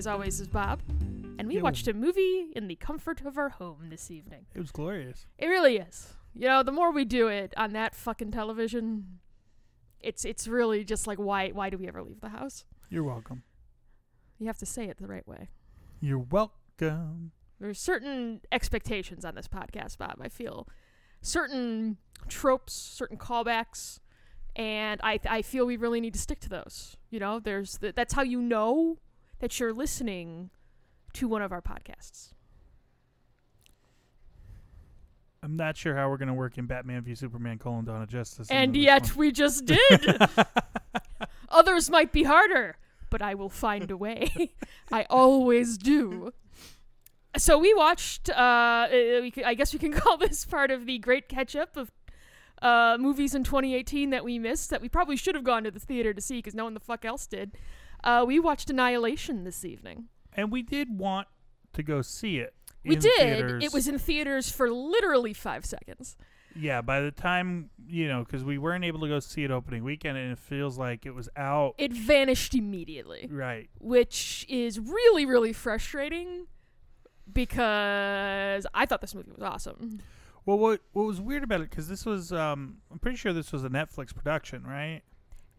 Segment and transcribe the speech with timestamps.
[0.00, 0.80] as always, is Bob.
[1.38, 1.60] And we Yo.
[1.60, 4.46] watched a movie in the comfort of our home this evening.
[4.54, 5.26] It was glorious.
[5.36, 6.14] It really is.
[6.34, 9.18] You know, the more we do it on that fucking television,
[10.00, 12.64] it's it's really just like why why do we ever leave the house?
[12.88, 13.42] You're welcome.
[14.38, 15.50] You have to say it the right way.
[16.00, 17.32] You're welcome.
[17.60, 20.16] There's certain expectations on this podcast, Bob.
[20.18, 20.66] I feel
[21.20, 24.00] certain tropes, certain callbacks,
[24.56, 26.96] and I I feel we really need to stick to those.
[27.10, 28.96] You know, there's the, that's how you know
[29.40, 30.50] that you're listening
[31.14, 32.32] to one of our podcasts.
[35.42, 38.48] I'm not sure how we're gonna work in Batman v Superman: colon Dawn of Justice.
[38.50, 40.18] And yet we just did.
[41.48, 42.76] Others might be harder,
[43.08, 44.52] but I will find a way.
[44.92, 46.32] I always do.
[47.38, 48.28] So we watched.
[48.28, 48.88] Uh, uh,
[49.22, 51.90] we c- I guess we can call this part of the great catch up of
[52.60, 55.80] uh, movies in 2018 that we missed that we probably should have gone to the
[55.80, 57.56] theater to see because no one the fuck else did.
[58.04, 60.08] Uh, we watched Annihilation this evening.
[60.32, 61.28] and we did want
[61.72, 62.54] to go see it.
[62.84, 63.14] We did.
[63.16, 63.64] theaters.
[63.64, 66.16] It was in theaters for literally five seconds.
[66.56, 69.84] Yeah, by the time you know, because we weren't able to go see it opening
[69.84, 71.74] weekend, and it feels like it was out.
[71.78, 73.28] It vanished immediately.
[73.30, 73.68] right.
[73.80, 76.46] which is really really frustrating
[77.32, 80.00] because I thought this movie was awesome.
[80.46, 81.70] Well, what what was weird about it?
[81.70, 85.02] Because this was, um, I'm pretty sure this was a Netflix production, right?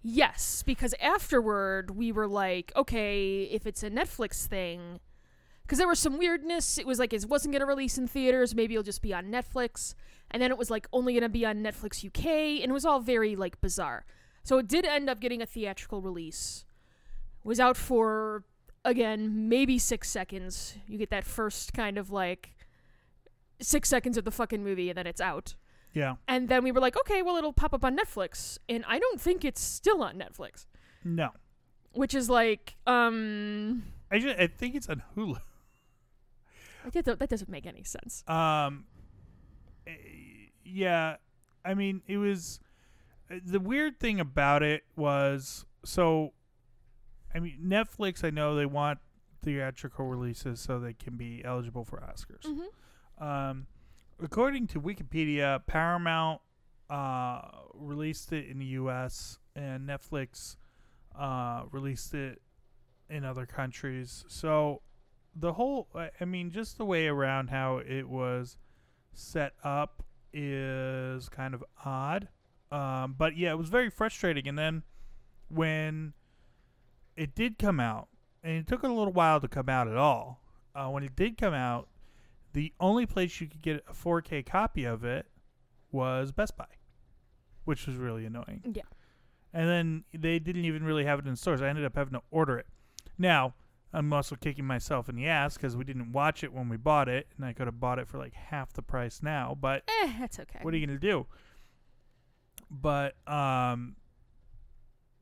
[0.04, 5.00] Yes, because afterward we were like, okay, if it's a Netflix thing,
[5.72, 6.78] because there was some weirdness.
[6.78, 8.54] It was like it wasn't going to release in theaters.
[8.54, 9.94] Maybe it'll just be on Netflix,
[10.30, 12.84] and then it was like only going to be on Netflix UK, and it was
[12.84, 14.06] all very like bizarre.
[14.44, 16.66] So it did end up getting a theatrical release.
[17.46, 18.44] Was out for
[18.84, 20.76] again maybe six seconds.
[20.88, 22.54] You get that first kind of like
[23.62, 25.56] six seconds of the fucking movie, and then it's out.
[25.94, 26.16] Yeah.
[26.28, 28.58] And then we were like, okay, well, it'll pop up on Netflix.
[28.70, 30.66] And I don't think it's still on Netflix,
[31.04, 31.32] No,
[31.94, 35.38] which is like, um, I just, I think it's on Hulu.
[36.94, 38.24] that, that doesn't make any sense.
[38.28, 38.86] Um,
[39.86, 39.92] eh,
[40.64, 41.18] yeah,
[41.64, 42.60] I mean, it was
[43.30, 46.34] uh, the weird thing about it was so.
[47.34, 48.26] I mean, Netflix.
[48.26, 49.00] I know they want
[49.42, 52.46] theatrical releases so they can be eligible for Oscars.
[52.46, 53.24] Mm-hmm.
[53.24, 53.68] Um,
[54.22, 56.42] according to Wikipedia, Paramount
[56.90, 57.42] uh,
[57.74, 59.40] released it in the U.S.
[59.56, 60.56] and Netflix
[61.18, 62.42] uh, released it
[63.10, 64.24] in other countries.
[64.28, 64.82] So
[65.36, 65.88] the whole,
[66.20, 68.58] I mean, just the way around how it was
[69.14, 72.28] set up is kind of odd.
[72.72, 74.48] Um, but yeah, it was very frustrating.
[74.48, 74.84] And then
[75.50, 76.14] when
[77.16, 78.08] it did come out,
[78.44, 80.42] and it took a little while to come out at all.
[80.74, 81.88] Uh, when it did come out,
[82.54, 85.26] the only place you could get a 4K copy of it
[85.92, 86.66] was Best Buy,
[87.66, 88.62] which was really annoying.
[88.74, 88.84] Yeah.
[89.54, 91.62] And then they didn't even really have it in stores.
[91.62, 92.68] I ended up having to order it.
[93.18, 93.54] Now,
[93.94, 97.10] I'm also kicking myself in the ass because we didn't watch it when we bought
[97.10, 99.58] it, and I could have bought it for like half the price now.
[99.60, 100.60] But Eh, that's okay.
[100.62, 101.26] what are you gonna do?
[102.70, 103.98] But um,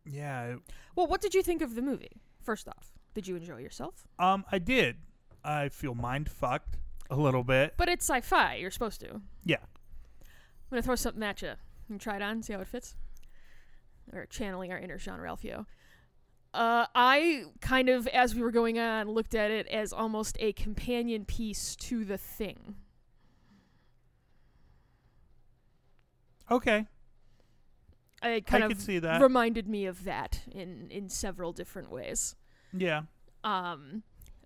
[0.05, 0.55] yeah,
[0.95, 2.21] well, what did you think of the movie?
[2.41, 4.07] First off, did you enjoy yourself?
[4.19, 4.97] um, I did.
[5.43, 6.77] I feel mind fucked
[7.09, 7.73] a little bit.
[7.77, 8.55] But it's sci-fi.
[8.55, 9.21] You're supposed to.
[9.43, 9.57] Yeah.
[9.61, 11.53] I'm gonna throw something at you.
[11.89, 12.95] You try it on, see how it fits.
[14.13, 15.65] Or channeling our inner Jean Ralphio.
[16.53, 20.51] Uh, I kind of, as we were going on, looked at it as almost a
[20.53, 22.75] companion piece to the thing.
[26.51, 26.87] Okay,
[28.23, 29.21] It kind I of could see that.
[29.21, 32.35] reminded me of that in in several different ways.
[32.73, 33.03] yeah,
[33.43, 34.01] Um,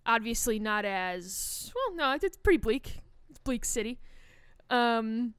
[0.06, 1.96] obviously not as well.
[1.96, 3.02] No, it's pretty bleak.
[3.30, 4.00] It's bleak city.
[4.70, 5.34] Um,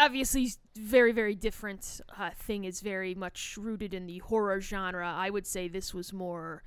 [0.00, 2.00] obviously very very different.
[2.18, 5.08] Uh, thing is very much rooted in the horror genre.
[5.08, 6.62] I would say this was more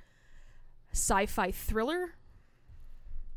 [0.92, 2.14] sci-fi thriller.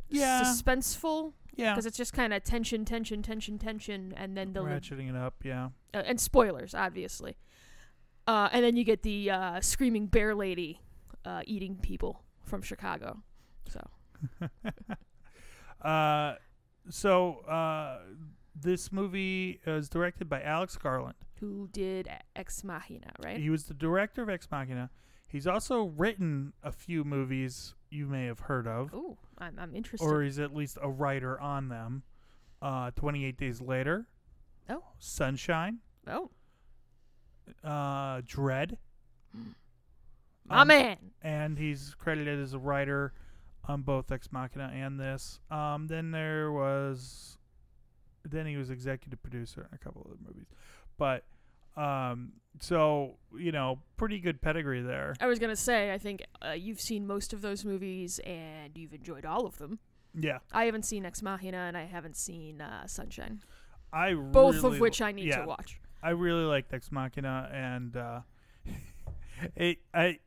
[0.10, 0.44] Yeah.
[0.44, 1.74] suspenseful yeah.
[1.74, 5.36] because it's just kind of tension, tension, tension, tension, and then the Ratcheting it up.
[5.44, 5.70] Yeah.
[5.94, 7.38] uh, and spoilers, obviously.
[8.28, 10.80] Uh, and then you get the uh, screaming bear lady
[11.26, 13.24] uh, eating people from Chicago.
[13.68, 13.88] So
[15.82, 16.36] Uh,
[16.90, 18.00] so uh,
[18.56, 21.16] this movie is directed by Alex Garland.
[21.40, 23.38] who did Ex Machina, right?
[23.38, 24.90] He was the director of Ex Machina.
[25.28, 30.06] He's also written a few movies you may have heard of, Oh, I'm, I'm interested.
[30.06, 32.04] or he's at least a writer on them.
[32.62, 34.08] Uh, 28 Days Later.
[34.70, 34.84] Oh.
[35.00, 35.80] Sunshine.
[36.08, 36.30] oh,
[37.64, 38.78] Uh, Dredd.
[40.46, 40.98] my Um, man.
[41.22, 43.14] and he's credited as a writer
[43.66, 45.40] on both Ex Machina and this.
[45.50, 47.38] Um, then there was,
[48.24, 50.48] then he was executive producer on a couple of the movies,
[50.98, 51.24] but
[51.76, 55.16] Um, so you know, pretty good pedigree there.
[55.20, 58.94] I was gonna say, I think uh, you've seen most of those movies and you've
[58.94, 59.80] enjoyed all of them.
[60.14, 63.42] Yeah, I haven't seen Ex Machina and I haven't seen uh, Sunshine,
[63.92, 65.42] I both really of which I need yeah.
[65.42, 65.80] to watch.
[66.04, 68.20] I really like Ex Machina, and uh,
[69.56, 70.20] it, I,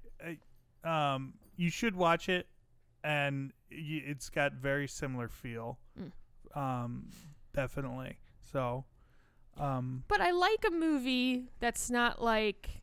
[0.84, 2.48] I, um, you should watch it,
[3.06, 6.12] and y- it's got very similar feel, Mm.
[6.60, 7.08] um,
[7.54, 8.18] definitely.
[8.52, 8.84] So,
[9.56, 12.82] um, But I like a movie that's not like,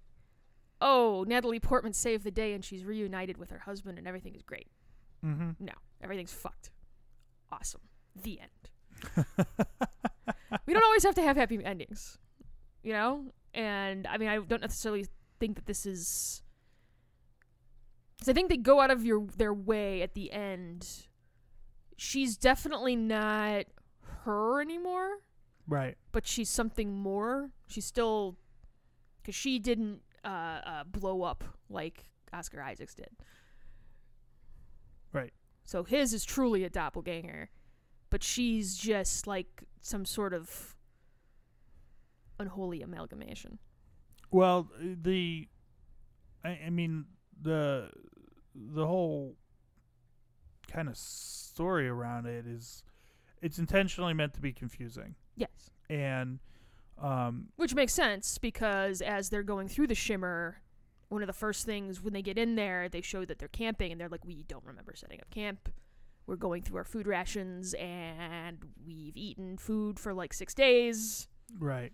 [0.81, 4.44] oh, Natalie Portman saved the day and she's reunited with her husband and everything is
[4.44, 4.70] great.
[5.22, 6.72] hmm No, everything's fucked.
[7.52, 7.81] Awesome.
[8.16, 9.16] The end.
[10.66, 12.18] we don't always have to have happy endings,
[12.84, 13.25] you know.
[13.54, 15.06] And I mean, I don't necessarily
[15.40, 16.42] think that this is.
[18.24, 20.88] Because I think they go out of your their way at the end.
[21.98, 23.66] She's definitely not
[24.24, 25.18] her anymore,
[25.68, 25.98] right.
[26.14, 27.50] but she's something more.
[27.68, 28.38] She's still,
[29.22, 30.28] because she didn't uh,
[30.66, 33.10] uh, blow up like Oscar Isaacs did.
[35.12, 35.34] Right.
[35.66, 37.50] So his is truly a doppelganger,
[38.10, 40.78] but she's just like some sort of
[42.40, 43.60] unholy amalgamation.
[44.31, 45.50] Well, the,
[46.46, 47.04] I, I mean
[47.42, 47.90] the,
[48.55, 49.35] the whole
[50.71, 52.83] kind of story around it is,
[53.41, 55.69] it's intentionally meant to be confusing, Yes.
[55.89, 56.39] and,
[56.97, 60.57] um, Which makes sense because as they're going through the shimmer,
[61.09, 63.91] one of the first things when they get in there, they show that they're camping
[63.91, 65.69] and they're like, We don't remember setting up camp.
[66.25, 71.27] We're going through our food rations and we've eaten food for like six days.
[71.59, 71.91] right.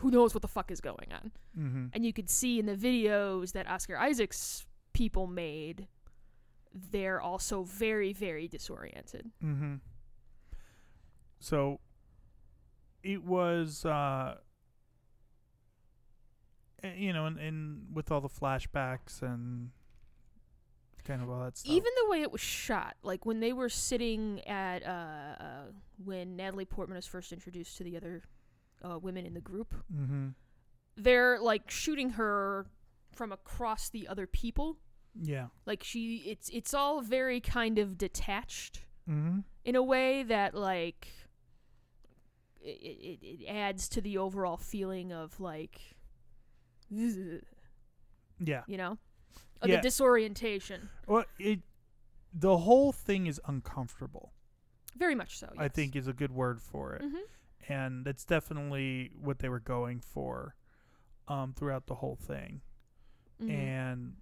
[0.00, 1.32] Who knows what the fuck is going on?
[1.58, 1.86] Mm-hmm.
[1.94, 5.86] And you could see in the videos that Oscar Isaac's people made,
[6.90, 9.30] they're also very, very disoriented.
[9.44, 9.76] Mm-hmm.
[11.38, 11.80] So
[13.02, 14.36] it was, uh,
[16.82, 19.70] eh, you know, and, and with all the flashbacks and
[21.06, 21.70] kind of all that stuff.
[21.70, 25.62] Even the way it was shot, like when they were sitting at uh, uh
[26.04, 28.22] when Natalie Portman was first introduced to the other
[28.82, 30.28] uh, women in the group, mm-hmm.
[30.96, 32.66] they're like shooting her
[33.12, 34.78] from across the other people.
[35.22, 35.46] Yeah.
[35.66, 39.38] Like she, it's it's all very kind of detached Mm-hmm.
[39.64, 41.06] in a way that like
[42.60, 45.80] it, it, it adds to the overall feeling of like
[48.38, 48.62] yeah.
[48.66, 48.98] you know
[49.62, 49.76] of Yeah.
[49.76, 51.60] the disorientation Well, it
[52.32, 54.32] the whole thing is uncomfortable.
[54.96, 57.22] very much so I think is a good word for it, Mhm.
[57.68, 60.56] and that's definitely what they were going for,
[61.28, 62.60] um, throughout the whole thing.
[63.40, 63.50] Mhm.
[63.50, 64.16] and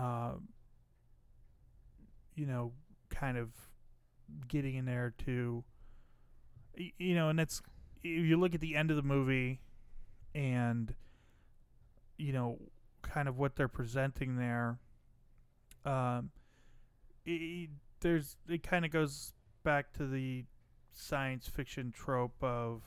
[0.00, 0.32] uh,
[2.34, 2.72] you know,
[3.10, 3.50] kind of
[4.48, 5.62] getting in there to,
[6.76, 7.60] you know, and it's
[8.02, 9.60] if you look at the end of the movie,
[10.34, 10.94] and
[12.16, 12.58] you know,
[13.02, 14.78] kind of what they're presenting there.
[15.84, 16.30] Um,
[17.24, 17.70] it,
[18.00, 19.32] there's it kind of goes
[19.62, 20.44] back to the
[20.92, 22.82] science fiction trope of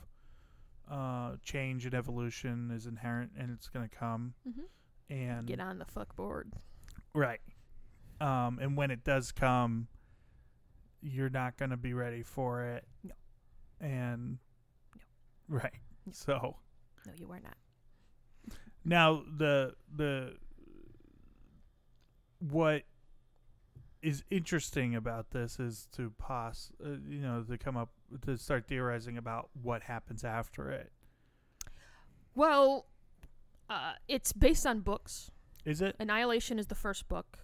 [0.90, 4.64] uh, change and evolution is inherent and it's going to come Mhm.
[5.08, 6.52] and get on the fuck board
[7.14, 7.40] right
[8.20, 9.86] um and when it does come
[11.02, 13.12] you're not going to be ready for it No.
[13.80, 14.38] and
[15.48, 15.56] No.
[15.56, 15.74] right
[16.06, 16.12] No.
[16.12, 16.56] so
[17.06, 17.56] no you are not
[18.84, 20.34] now the the
[22.40, 22.82] what
[24.02, 27.90] is interesting about this is to pos uh, you know to come up
[28.22, 30.92] to start theorizing about what happens after it
[32.34, 32.86] well
[33.70, 35.30] uh, it's based on books
[35.64, 37.38] is it annihilation is the first book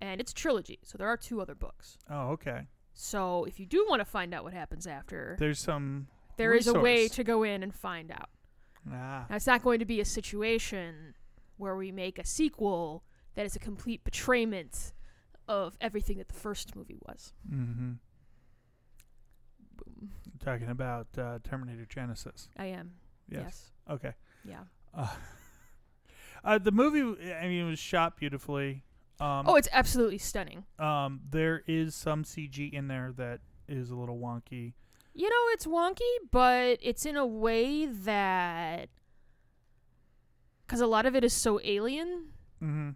[0.00, 3.66] and it's a trilogy so there are two other books oh okay so if you
[3.66, 7.22] do want to find out what happens after there's some there is a way to
[7.24, 8.30] go in and find out
[8.90, 11.14] ah Now, it's not going to be a situation
[11.56, 14.92] where we make a sequel that is a complete betrayment
[15.46, 17.32] of everything that the first movie was.
[17.50, 17.92] mm-hmm
[19.76, 20.10] Boom.
[20.42, 22.92] talking about uh, terminator Genisys I am.
[23.28, 23.70] yes, Yes.
[23.90, 24.12] okay
[24.44, 24.60] Yeah.
[24.94, 25.08] uh,
[26.44, 27.00] uh, the movie
[27.34, 28.82] i mean it was shot beautifully
[29.20, 30.64] um, oh, it's absolutely stunning.
[30.78, 34.72] Um, there is some CG in there that is a little wonky.
[35.12, 38.88] You know, it's wonky, but it's in a way that.
[40.66, 42.30] Because a lot of it is so alien,
[42.62, 42.90] Mm-hmm.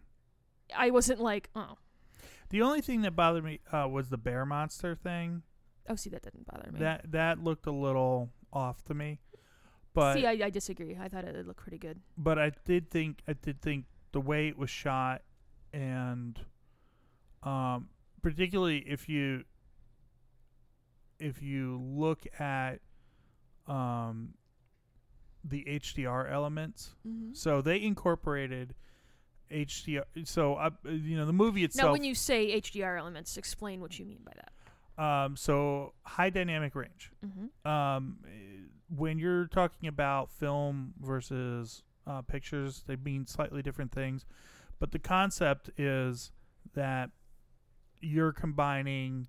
[0.77, 1.77] I wasn't like, oh.
[2.51, 5.43] The only thing that bothered me uh, was the bear monster thing.
[5.89, 6.81] Oh, see, that didn't bother me.
[6.81, 9.19] That that looked a little off to me,
[9.95, 10.97] but see, I, I disagree.
[11.01, 12.01] I thought it looked pretty good.
[12.19, 15.23] but I did think I did think the way it was shot
[15.73, 16.39] and
[17.43, 17.89] um,
[18.23, 19.45] particularly if you
[21.19, 22.81] if you look at
[23.67, 24.35] um,
[25.45, 26.95] the HDR elements.
[27.07, 27.35] Mm-hmm.
[27.35, 28.75] So they incorporated
[29.51, 30.05] HDR.
[30.25, 31.89] So uh, you know the movie itself.
[31.89, 35.05] Now, when you say HDR elements, explain what you mean by that.
[35.05, 37.11] um, so high dynamic range.
[37.25, 37.69] Mm-hmm.
[37.69, 38.19] Um,
[38.89, 44.25] when you're talking about film versus uh, pictures, they mean slightly different things.
[44.79, 46.33] But the concept is
[46.75, 47.11] that
[48.01, 49.29] you're combining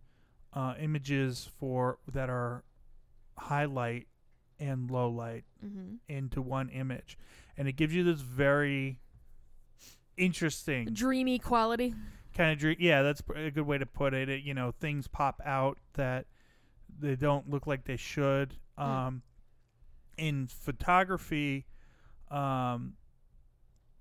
[0.54, 2.64] uh, images for that are
[3.38, 4.08] high light
[4.60, 5.96] and low light Mm-hmm.
[6.08, 7.18] into one image,
[7.58, 9.00] and it gives you this very
[10.18, 11.94] interesting Dreamy quality.
[12.36, 12.78] kind of dream.
[12.80, 14.30] Yeah, that's a good way to put it.
[14.30, 14.44] it.
[14.44, 16.26] You know, things pop out that
[17.00, 18.54] they don't look like they should.
[18.78, 19.24] Um,
[20.17, 21.65] In photography,
[22.31, 22.93] um,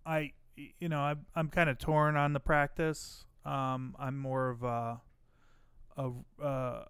[0.07, 3.25] I you know I, I'm kind of torn on the practice.
[3.45, 5.01] Um, I'm more of a,
[5.97, 6.11] a
[6.43, 6.85] uh,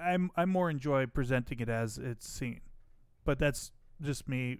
[0.00, 2.60] I'm I more enjoy presenting it as it's seen,
[3.24, 4.58] but that's just me.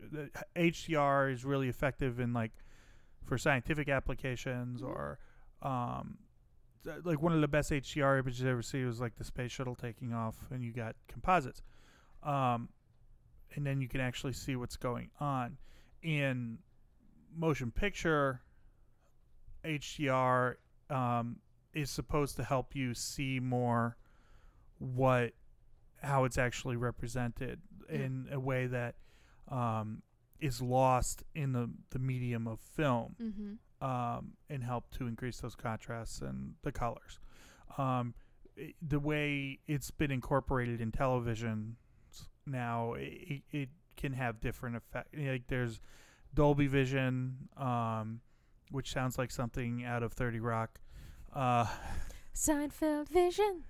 [0.56, 2.52] HDR is really effective in like
[3.25, 5.18] for scientific applications or
[5.62, 6.18] um,
[7.04, 9.75] like one of the best HDR images I ever see was like the space shuttle
[9.75, 11.62] taking off, and you got composites,
[12.23, 12.69] um,
[13.55, 15.57] and then you can actually see what's going on
[16.03, 16.59] in
[17.37, 18.41] motion picture.
[19.65, 20.55] HDR
[20.89, 21.37] um,
[21.75, 23.97] is supposed to help you see more
[24.79, 25.33] what
[26.03, 27.61] how it's actually represented
[27.91, 27.95] Mm.
[28.05, 28.95] in a way that
[29.49, 30.03] um,
[30.39, 33.85] is lost in the, the medium of film Mm-hmm.
[33.85, 37.19] um, and help to increase those contrasts and the colors.
[37.79, 38.15] Um,
[38.57, 41.77] i the way it's been incorporated in television
[42.47, 45.11] now, it, it can have different effects.
[45.16, 45.80] Like there's
[46.35, 48.20] Dolby Vision, um,
[48.70, 50.80] which sounds like something out of Thirty Rock.
[51.35, 51.66] Uh,
[52.35, 53.64] Seinfeld Vision.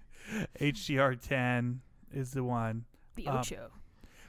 [0.60, 1.78] HDR10
[2.12, 2.84] is the one.
[3.16, 3.70] The Um, Ocho.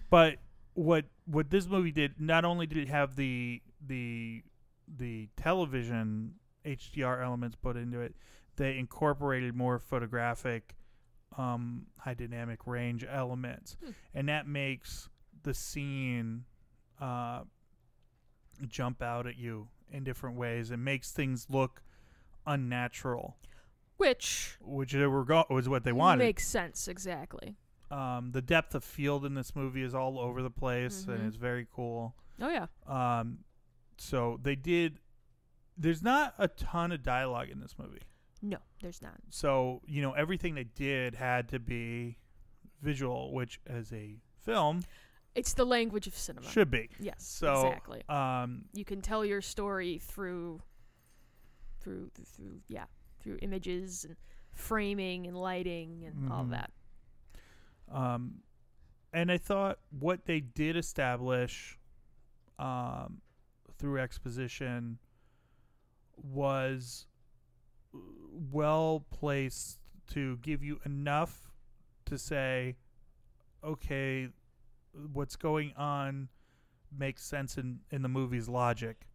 [0.09, 0.37] But
[0.73, 4.43] what what this movie did not only did it have the the
[4.87, 8.15] the television HDR elements put into it,
[8.55, 10.75] they incorporated more photographic
[11.37, 13.91] um, high dynamic range elements, Hmm.
[14.13, 15.09] and that makes
[15.43, 16.45] the scene
[16.99, 17.43] uh,
[18.67, 21.81] jump out at you in different ways and makes things look
[22.45, 23.37] unnatural,
[23.97, 26.23] Which which they were go- was what they wanted.
[26.23, 27.55] makes sense, exactly.
[27.89, 31.13] Um, the depth of field in this movie is all over the place, Mhm.
[31.15, 32.15] and it's very cool.
[32.39, 32.67] Oh, yeah.
[32.87, 33.43] Um,
[33.97, 34.99] so they did.
[35.77, 38.01] There's not a ton of dialogue in this movie,
[38.41, 39.13] No, there's not.
[39.29, 42.17] so you know everything they did had to be
[42.81, 44.83] visual, which as a film
[45.35, 46.47] It's the language of cinema.
[46.49, 46.89] should be.
[46.99, 48.03] Yes, So, exactly.
[48.09, 50.61] Um, You can tell your story through,
[51.79, 52.85] through, through, yeah,
[53.19, 54.15] through images and
[54.51, 56.49] framing and lighting and all Mhm.
[56.51, 56.71] that.
[57.89, 58.41] um,
[59.13, 61.77] and I thought what they did establish,
[62.57, 63.21] um,
[63.77, 64.97] through exposition,
[66.17, 67.07] was
[68.51, 69.79] well placed
[70.13, 71.51] to give you enough
[72.05, 72.75] to say,
[73.63, 74.29] okay,
[75.13, 76.29] what's going on
[76.97, 79.07] makes sense in, in the movie's logic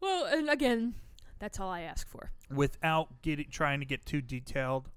[0.00, 0.94] Well, and again,
[1.38, 2.32] that's all I ask for.
[2.54, 4.88] without getting trying to get too detailed.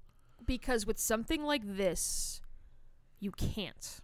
[0.46, 2.40] Because with something like this,
[3.20, 4.00] you can't.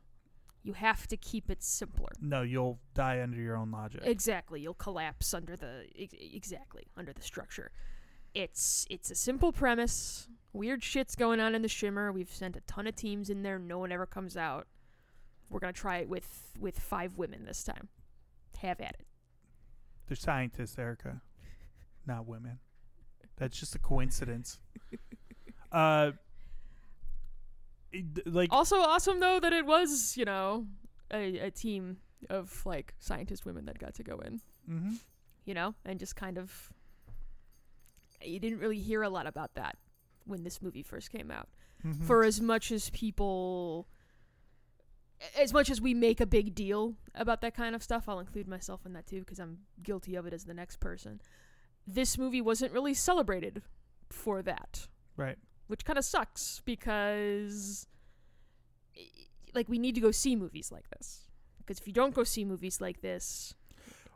[0.62, 2.10] You have to keep it simpler.
[2.20, 4.02] No, you'll die under your own logic.
[4.04, 7.70] Exactly, you'll collapse under the exactly under the structure.
[8.34, 10.28] It's it's a simple premise.
[10.52, 12.10] Weird shit's going on in the shimmer.
[12.12, 13.58] We've sent a ton of teams in there.
[13.58, 14.66] No one ever comes out.
[15.48, 17.88] We're gonna try it with with five women this time.
[18.58, 19.06] Have at it.
[20.06, 21.22] They're scientists, Erica,
[22.06, 22.58] not women.
[23.36, 24.58] That's just a coincidence.
[25.72, 26.12] uh,
[27.92, 30.66] it- like Also awesome though that it was you know
[31.12, 31.96] a, a team
[32.28, 34.40] of like scientist women that got to go in.
[34.68, 34.98] mhm.
[35.44, 36.70] you know, and just kind of.
[38.22, 39.76] You didn't really hear a lot about that
[40.24, 41.48] when this movie first came out.
[41.84, 42.06] Mhm.
[42.06, 43.88] For as much as people.
[45.36, 48.48] As much as we make a big deal about that kind of stuff, I'll include
[48.48, 51.20] myself in that too because I'm guilty of it as the next person.
[51.86, 53.62] This movie wasn't really celebrated
[54.08, 55.38] for that, right.
[55.66, 57.86] which kind of sucks because.
[59.52, 61.26] Like, we need to go see movies like this.
[61.58, 63.54] Because if you don't go see movies like this,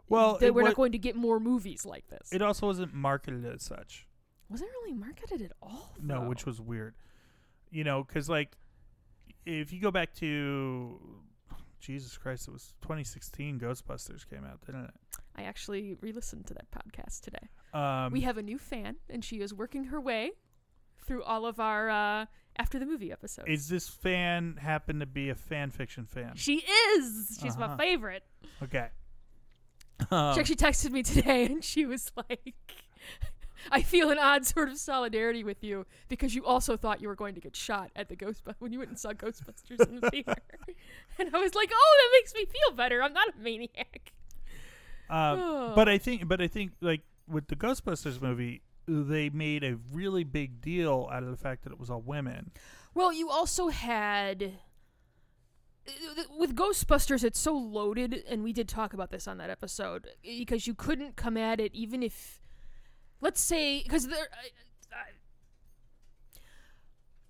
[0.08, 2.28] Well, then it we're not going to get more movies like this.
[2.32, 4.06] It also wasn't marketed as such.
[4.48, 5.94] wasn't really marketed at all.
[6.00, 6.94] No, which was weird.
[7.70, 8.56] You know, because like,
[9.46, 11.00] if you go back to
[11.80, 13.58] Jesus Christ, it was 2016.
[13.58, 14.94] Ghostbusters came out, didn't it?
[15.36, 17.48] I actually re-listened to that podcast today.
[17.72, 20.30] Um, we have a new fan, and she is working her way
[21.06, 23.48] through all of our uh, after the movie episodes.
[23.48, 26.32] Is this fan happen to be a fan fiction fan?
[26.36, 26.58] she
[26.96, 27.38] is.
[27.42, 27.68] She's Uh-huh.
[27.68, 28.22] my favorite.
[28.62, 28.88] Okay.
[30.10, 32.54] She Um, actually texted me today and she was like,
[33.70, 37.14] I feel an odd sort of solidarity with you because you also thought you were
[37.14, 40.10] going to get shot at the Ghostbusters when you went and saw Ghostbusters in the
[40.10, 40.34] theater.
[41.18, 43.02] and I was like, oh, that makes me feel better.
[43.02, 44.12] I'm not a maniac.
[45.08, 49.78] um, but I think, but I think, like with the Ghostbusters movie, they made a
[49.92, 52.50] really big deal out of the fact that it was all women.
[52.92, 54.58] Well, you also had.
[56.38, 60.66] With Ghostbusters, it's so loaded, and we did talk about this on that episode, because
[60.66, 62.40] you couldn't come at it even if.
[63.20, 63.82] Let's say.
[63.82, 64.28] Because there.
[64.32, 65.12] I- I-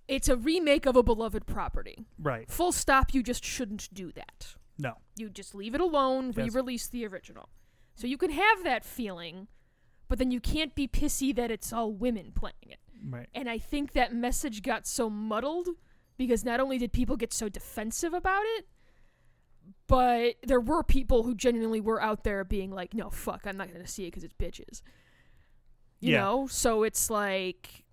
[0.07, 2.05] It's a remake of a beloved property.
[2.19, 2.49] Right.
[2.49, 4.55] Full stop, you just shouldn't do that.
[4.77, 4.95] No.
[5.15, 6.37] You just leave it alone, Yes.
[6.37, 7.49] re release the original.
[7.95, 9.47] So you can have that feeling,
[10.07, 12.79] but then you can't be pissy that it's all women playing it.
[13.03, 13.29] Right.
[13.33, 15.69] And I think that message got so muddled
[16.17, 18.65] because not only did people get so defensive about it,
[19.87, 23.69] but there were people who genuinely were out there being like, no, fuck, I'm not
[23.71, 24.81] going to see it because it's bitches.
[25.99, 26.21] You Yeah.
[26.21, 26.47] know?
[26.47, 27.83] So it's like,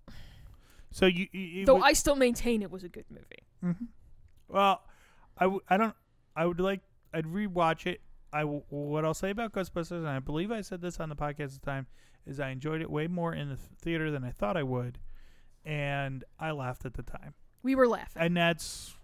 [0.91, 3.47] So you, you though wa- I still maintain it was a good movie.
[3.63, 3.87] Mhm.
[4.47, 4.81] Well,
[5.37, 5.95] I, w- I don't.
[6.35, 6.81] I would like.
[7.13, 8.01] I'd rewatch it.
[8.31, 11.15] I w- what I'll say about Ghostbusters, and I believe I said this on the
[11.15, 11.87] podcast at the time,
[12.25, 14.99] is I enjoyed it way more in the theater than I thought I would,
[15.65, 17.33] and I laughed at the time,
[17.63, 18.21] We were laughing.
[18.21, 18.95] and that's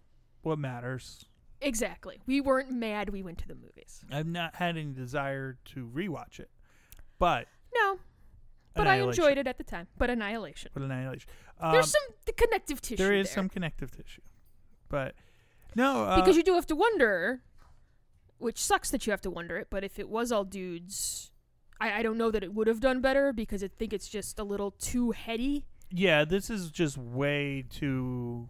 [0.41, 1.25] what matters.
[1.61, 2.19] exactly.
[2.27, 4.03] We weren't mad we went to the movies.
[4.11, 6.49] I've not had any desire to rewatch it,
[7.17, 7.99] but No,
[8.73, 9.87] but I enjoyed it at the time.
[9.97, 10.71] But Annihilation.
[10.73, 11.29] But Annihilation.
[11.59, 13.35] Um, There's some the connective tissue there is there.
[13.35, 14.21] some connective tissue,
[14.87, 15.15] but
[15.75, 17.41] no, uh, because you do have to wonder,
[18.37, 19.67] which sucks that you have to wonder it.
[19.69, 21.31] But if it was all dudes,
[21.79, 24.39] I, I don't know that it would have done better because I think it's just
[24.39, 25.65] a little too heady.
[25.91, 28.49] Yeah, this is just way too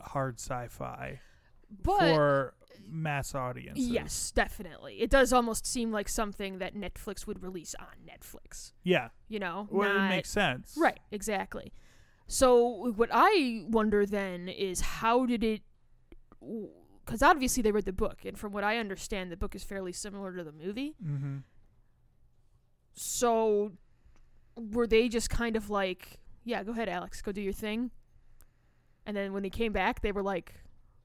[0.00, 1.20] hard sci-fi.
[1.82, 2.54] But for
[2.88, 3.88] mass audiences.
[3.88, 8.72] yes, definitely, it does almost seem like something that Netflix would release on Netflix.
[8.84, 9.08] Yeah.
[9.28, 10.74] You know, Well, not it makes sense.
[10.78, 11.72] right, exactly.
[12.28, 15.62] So what I wonder then is how did it?
[17.04, 19.92] Because obviously they read the book, and from what I understand, the book is fairly
[19.92, 20.94] similar to the movie.
[21.04, 21.38] Mm-hmm.
[22.94, 23.72] So
[24.56, 27.90] were they just kind of like, yeah, go ahead, Alex, go do your thing?
[29.04, 30.54] And then when they came back, they were like,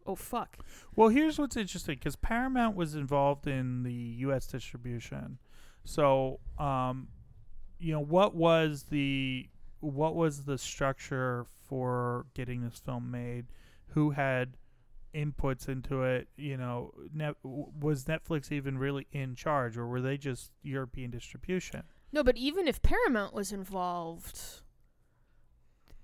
[0.05, 0.57] oh, fuck.
[0.95, 4.45] Well, here's what's interesting because Paramount was involved in the U.S.
[4.45, 5.39] distribution.
[5.83, 7.07] So, um,
[7.79, 9.49] you know, what was the
[9.79, 13.47] what was the structure for getting this film made?
[13.87, 14.57] Who had
[15.15, 16.27] inputs into it?
[16.37, 16.93] You know,
[17.43, 21.81] was Netflix even really in charge, or were they just European distribution?
[22.11, 24.61] No, but even if Paramount was involved,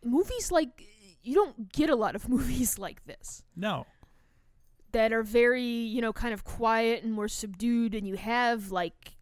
[0.03, 0.83] movies like,
[1.23, 3.85] you don't get a lot of movies like this No.
[4.91, 9.13] that are very, you know, kind of quiet and more subdued, and you have, like,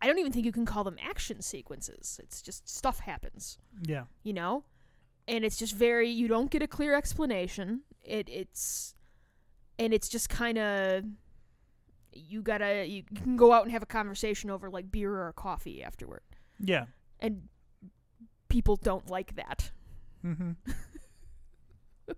[0.00, 2.20] I don't even think you can call them action sequences.
[2.22, 3.58] It's just stuff happens.
[3.82, 4.04] Yeah.
[4.22, 4.64] you know
[5.26, 8.94] and it's just very you don't get a clear explanation it it's
[9.78, 11.04] and it's just kind of
[12.14, 15.82] you gotta you can go out and have a conversation over like beer or coffee
[15.82, 16.22] afterward
[16.58, 16.86] Yeah.
[17.20, 17.42] and
[18.48, 19.70] people don't like that
[20.24, 20.52] Mm-hmm.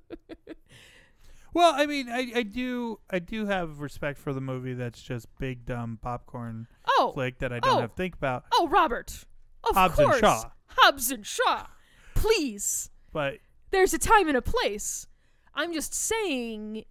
[1.53, 5.27] well, I mean, I, I do I do have respect for the movie that's just
[5.39, 7.81] big dumb popcorn oh flick that I don't Oh.
[7.81, 8.45] have to think about.
[8.53, 9.25] oh robert
[9.69, 10.45] of Hobbs and Shaw.
[10.69, 11.67] hobbs and shaw
[12.15, 13.39] please But
[13.71, 15.07] there's a time and a place
[15.55, 16.85] i'm just saying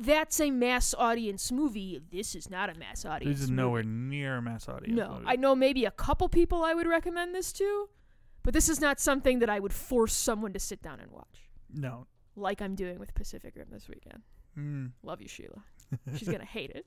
[0.00, 3.62] that's a mass audience movie this is not a mass audience this is movie.
[3.62, 4.96] nowhere near a mass audience.
[4.96, 5.24] No, movie.
[5.26, 7.88] I know maybe a couple people I would recommend this to,
[8.46, 11.50] but this is not something that I would force someone to sit down and watch,
[11.74, 12.06] no.
[12.36, 14.22] like I'm doing with Pacific Rim this weekend.
[14.56, 14.92] Mm.
[15.02, 15.64] Love you, Sheila.
[16.16, 16.86] She's gonna hate it,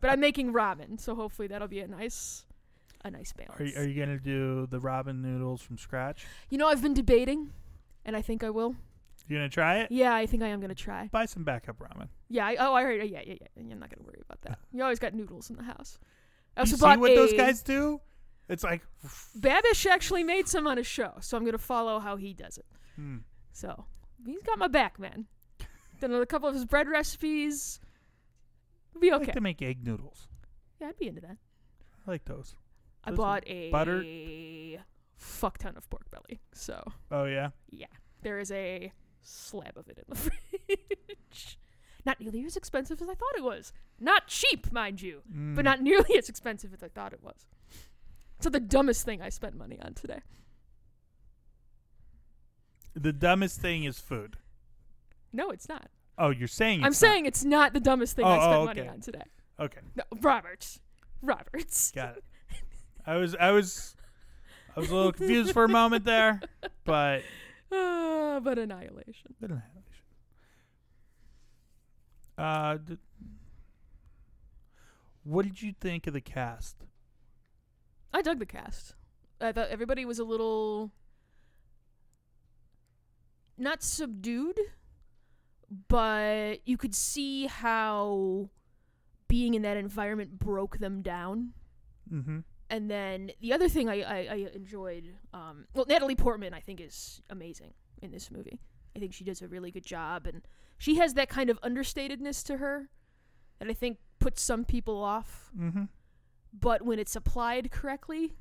[0.00, 2.46] but I'm making ramen, so hopefully that'll be a nice,
[3.04, 3.60] a nice balance.
[3.60, 6.26] Are you, are you gonna do the ramen noodles from scratch?
[6.48, 7.52] You know, I've been debating,
[8.04, 8.74] and I think I will.
[9.30, 9.92] You gonna try it?
[9.92, 11.08] Yeah, I think I am gonna try.
[11.12, 12.08] Buy some backup ramen.
[12.28, 12.46] Yeah.
[12.46, 12.96] I, oh, I heard.
[13.08, 13.46] Yeah, yeah, yeah.
[13.56, 14.58] I'm not gonna worry about that.
[14.72, 15.98] You always got noodles in the house.
[16.56, 18.00] I You also see bought what those guys do?
[18.50, 18.82] It's like,
[19.38, 22.66] Babish actually made some on his show, so I'm gonna follow how he does it.
[22.96, 23.18] hmm.
[23.52, 23.84] So
[24.26, 25.26] he's got my back, man.
[26.00, 27.80] Done a couple of his bread recipes.
[28.98, 29.26] Be I okay.
[29.26, 30.26] like to make egg noodles.
[30.80, 31.36] yeah, I'd be into that.
[32.06, 32.54] I like those.
[33.04, 34.04] I Those bought a buttered?
[35.16, 36.40] fuck ton of pork belly.
[36.52, 37.50] So Oh yeah.
[37.70, 37.86] yeah,
[38.22, 41.58] there is a slab of it in the fridge.
[42.04, 43.72] Not nearly as expensive as I thought it was.
[43.98, 45.64] Not cheap, mind you, but Mm.
[45.64, 47.46] not nearly as expensive as I thought it was.
[48.40, 50.20] So the dumbest thing I spent money on today.
[52.94, 54.36] The dumbest thing is food.
[55.32, 55.88] No, it's not.
[56.18, 58.64] Oh, you're saying I'm it's saying it's not the dumbest thing I Oh, spent oh,
[58.64, 58.88] money okay.
[58.88, 59.22] on today.
[59.58, 60.80] Okay, No, Roberts.
[61.22, 61.92] Roberts.
[61.92, 62.24] got it.
[63.06, 63.94] I was I was
[64.76, 66.40] I was a little confused for a moment there,
[66.84, 67.22] but
[67.70, 69.34] Uh, but Annihilation.
[69.40, 69.66] but annihilation.
[72.38, 72.98] Uh, d-
[75.24, 76.76] what did you think of the cast?
[78.12, 78.94] I dug the cast.
[79.40, 80.92] I thought everybody was a little
[83.56, 84.58] not subdued,
[85.88, 88.50] but you could see how
[89.28, 91.52] being in that environment broke them down.
[92.12, 92.38] Mm-hmm.
[92.68, 96.80] And then the other thing I, I, I enjoyed, um, well, Natalie Portman I think
[96.80, 98.60] is amazing in this movie.
[98.96, 100.42] I think she does a really good job, and
[100.78, 102.88] she has that kind of understatedness to her
[103.58, 105.50] that I think puts some people off.
[105.56, 105.84] Mm-hmm.
[106.52, 108.32] But when it's applied correctly,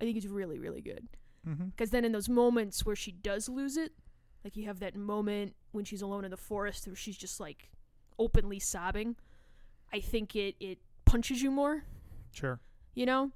[0.00, 1.08] I think it's really, really good.
[1.48, 1.66] Mm-hmm.
[1.66, 3.92] Because then in those moments where she does lose it,
[4.44, 7.70] like you have that moment when she's alone in the forest where she's just like
[8.18, 9.16] openly sobbing,
[9.92, 11.84] I think it, it punches you more
[12.32, 12.58] Sure.
[12.94, 13.30] you know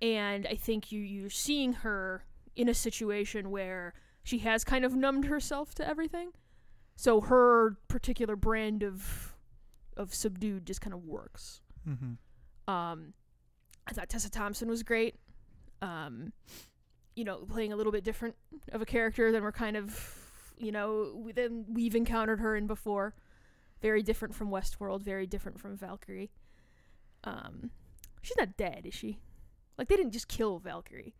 [0.00, 4.94] and i think you you're seeing her in a situation where she has kind of
[4.94, 6.30] numbed herself to everything
[6.94, 9.34] so her particular brand of
[9.96, 12.72] of subdued just kind of works Mm-hmm.
[12.72, 13.14] um
[13.86, 15.16] i thought tessa thompson was great
[15.82, 16.32] um
[17.16, 18.34] you know playing a little bit different
[18.72, 20.16] of a character than we're kind of
[20.56, 23.14] you know we- than we've encountered her in before
[23.82, 26.30] very different from westworld very different from valkyrie
[27.24, 27.70] um
[28.22, 29.18] she's not dead is she
[29.78, 31.14] like they didn't just kill valkyrie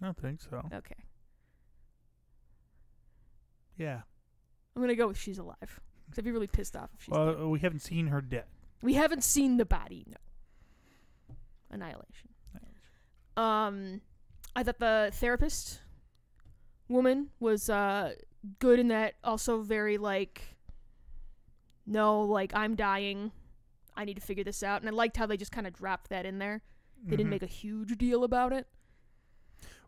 [0.00, 0.62] I don't think so.
[0.74, 0.96] okay
[3.78, 4.00] Yeah.
[4.74, 5.56] i'm gonna go with she's alive
[6.06, 7.44] because i'd be really pissed off if she's Well, dead.
[7.44, 8.44] we haven't seen her dead.
[8.82, 10.16] we haven't seen the body no
[11.72, 12.28] annihilation
[13.36, 14.00] Um,
[14.54, 15.80] I thought the therapist
[16.88, 18.14] woman was uh
[18.58, 19.14] good in that.
[19.24, 20.42] Also very like,
[21.86, 23.32] no, like I'm dying.
[23.96, 24.80] I need to figure this out.
[24.82, 26.62] And I liked how they just kind of dropped that in there.
[27.04, 27.30] They didn't Mhm.
[27.30, 28.66] make a huge deal about it.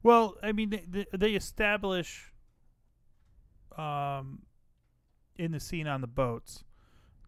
[0.02, 2.32] Well, I mean, they, they, they establish,
[3.76, 4.42] um,
[5.36, 6.64] in the scene on the boats,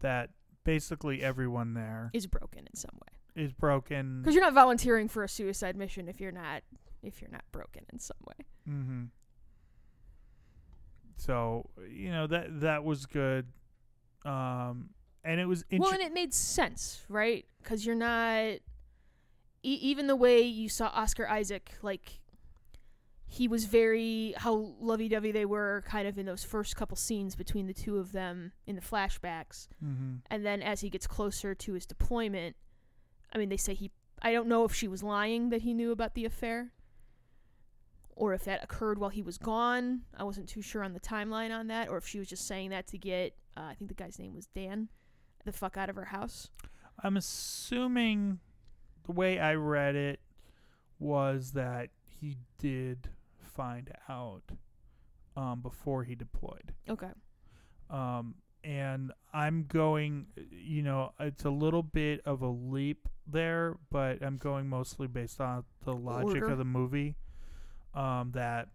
[0.01, 0.29] that
[0.63, 4.21] basically everyone there Is broken in some way is broken.
[4.21, 6.63] because you're not volunteering for a suicide mission if you're not
[7.03, 8.45] if you're not broken in some way.
[8.69, 9.03] Mm-hmm.
[11.17, 13.47] So you know that that was good,
[14.25, 14.89] um,
[15.23, 17.45] and it was well, and it made sense, right?
[17.61, 18.59] Because you're not
[19.63, 22.19] e- even the way you saw Oscar Isaac, like
[23.25, 27.67] he was very how lovey-dovey they were, kind of in those first couple scenes between
[27.67, 30.17] the two of them in the flashbacks, mm-hmm.
[30.29, 32.55] and then as he gets closer to his deployment,
[33.33, 33.91] I mean, they say he.
[34.21, 36.71] I don't know if she was lying that he knew about the affair.
[38.15, 40.01] Or if that occurred while he was gone.
[40.17, 41.87] I wasn't too sure on the timeline on that.
[41.87, 44.33] Or if she was just saying that to get, uh, I think the guy's name
[44.33, 44.89] was Dan,
[45.45, 46.49] the fuck out of her house.
[47.03, 48.39] I'm assuming
[49.05, 50.19] the way I read it
[50.97, 53.09] was that he did
[53.39, 54.43] find out
[55.35, 56.73] um, before he deployed.
[56.89, 57.11] Okay.
[57.91, 64.21] Um, and I'm going, you know, it's a little bit of a leap there, but
[64.23, 66.49] I'm going mostly based on the logic Order.
[66.51, 67.15] of the movie.
[67.93, 68.67] Um, that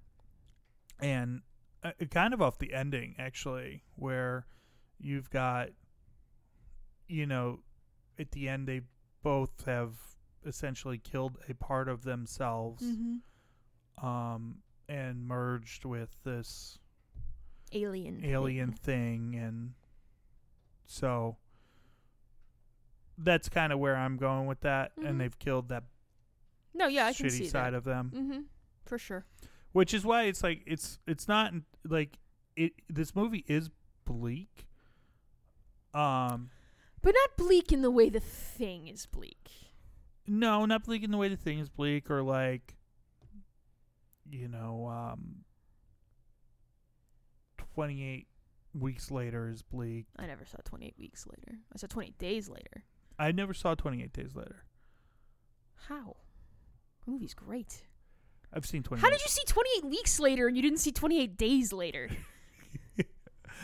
[1.00, 1.42] and
[1.84, 4.46] uh, kind of off the ending actually, where
[4.98, 5.68] you've got,
[7.08, 7.60] you know,
[8.18, 8.80] at the end they
[9.22, 9.92] both have
[10.44, 14.04] essentially killed a part of themselves, Mm-hmm.
[14.06, 14.56] um,
[14.88, 16.78] and merged with this
[17.72, 18.24] Alien.
[18.24, 19.72] alien thing and
[20.84, 21.36] so
[23.18, 25.06] that's kind of where I'm going with that Mhm.
[25.08, 25.84] and they've killed that
[26.74, 27.78] No, yeah, I can shitty see side that.
[27.78, 28.40] of them Mm-hmm.
[28.86, 29.24] For sure.
[29.72, 31.52] which is why it's like it's it's not
[31.84, 32.18] like
[32.56, 33.70] it this movie is
[34.04, 34.66] bleak
[35.94, 36.50] um
[37.02, 39.50] But not bleak in the way the thing is bleak.
[40.26, 42.76] no not bleak in the way the thing is bleak or like
[44.30, 45.44] you know um
[47.74, 48.26] 28
[48.74, 51.58] weeks later is bleak I never saw 28 weeks later.
[51.74, 52.84] I saw 28 days later.
[53.22, 54.64] I never saw 28 days later
[55.88, 56.16] How?
[57.04, 57.82] The movie's great.
[58.52, 61.36] I've seen 28 How did you see 28 weeks later and you didn't see 28
[61.36, 62.10] days later?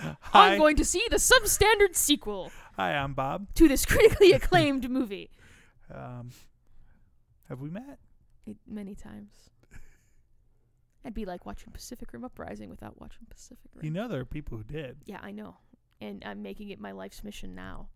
[0.03, 0.17] Hi,
[0.53, 3.53] I'm going to see the substandard sequel hi, I'm Bob.
[3.55, 5.31] to this critically acclaimed movie.
[5.93, 6.31] Um,
[7.49, 7.99] have we met?
[8.47, 9.51] It- Many times.
[11.05, 13.85] I'd be like watching Pacific Rim Uprising without watching Pacific Rim.
[13.85, 14.99] You know there are people who did.
[15.07, 15.57] yeah, I know.
[16.01, 17.89] And I'm making it my life's mission now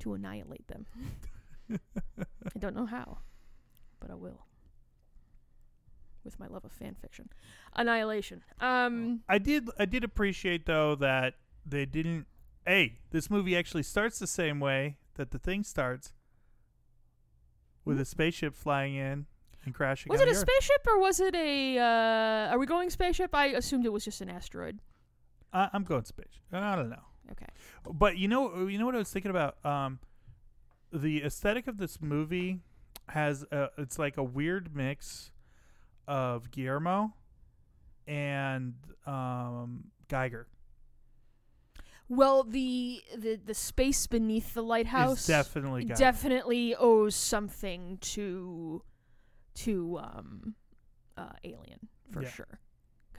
[0.00, 0.86] to annihilate them.
[2.54, 3.18] I don't know how,
[4.00, 4.46] but I will.
[6.24, 7.28] with my love of fan fiction.
[7.74, 8.42] Annihilation.
[8.60, 11.34] Um, I did I did appreciate though that
[11.64, 12.26] they didn't.
[12.66, 16.12] Hey, this movie actually starts the same way that the thing starts,
[17.84, 19.26] with a spaceship flying in
[19.64, 20.10] and crashing.
[20.10, 20.38] was it a Earth.
[20.38, 21.78] spaceship or was it a?
[21.78, 23.34] Uh, are we going spaceship?
[23.34, 24.80] I assumed it was just an asteroid.
[25.52, 26.40] I, I'm going space.
[26.52, 27.07] I don't know.
[27.32, 27.46] Okay.
[27.90, 29.64] But you know, you know what I was thinking about.
[29.64, 29.98] Um,
[30.92, 32.60] the aesthetic of this movie
[33.08, 35.30] has a, it's like a weird mix
[36.06, 37.12] of Guillermo
[38.06, 38.74] and
[39.06, 40.46] um, Giger.
[42.10, 45.96] Well, the the the space beneath the lighthouse It's definitely Giger.
[45.98, 48.82] definitely owes something to
[49.56, 50.54] to um
[51.18, 52.30] uh alien for Yeah.
[52.30, 52.60] sure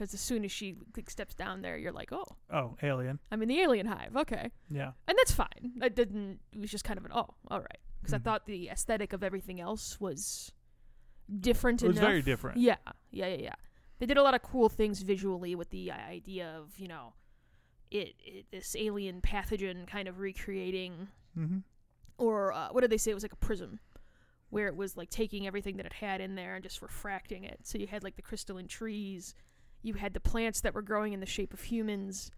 [0.00, 3.18] because as soon as she like, steps down there you're like oh oh, Alien.
[3.30, 4.92] i'm in the alien hive okay Yeah.
[5.06, 8.14] and that's fine i didn't it was just kind of an oh all right because
[8.14, 10.52] i thought the aesthetic of everything else was
[11.40, 12.58] different It was enough very different.
[12.58, 12.76] yeah
[13.10, 13.54] yeah yeah yeah
[13.98, 17.12] they did a lot of cool things visually with the idea of you know
[17.90, 21.08] it, it this alien pathogen kind of recreating
[21.38, 21.58] Mm-hmm.
[22.18, 23.12] or uh, what did they say?
[23.12, 23.78] It was like a prism,
[24.48, 27.60] where it was like taking everything that it had in there and just refracting it.
[27.62, 29.32] So you had like the crystalline trees,
[29.82, 32.30] you had the plants that were growing in the shape of humans.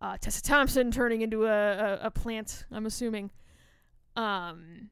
[0.00, 3.30] Uh, Tessa Thompson turning into a, a, a plant, I'm assuming.
[4.14, 4.90] Um,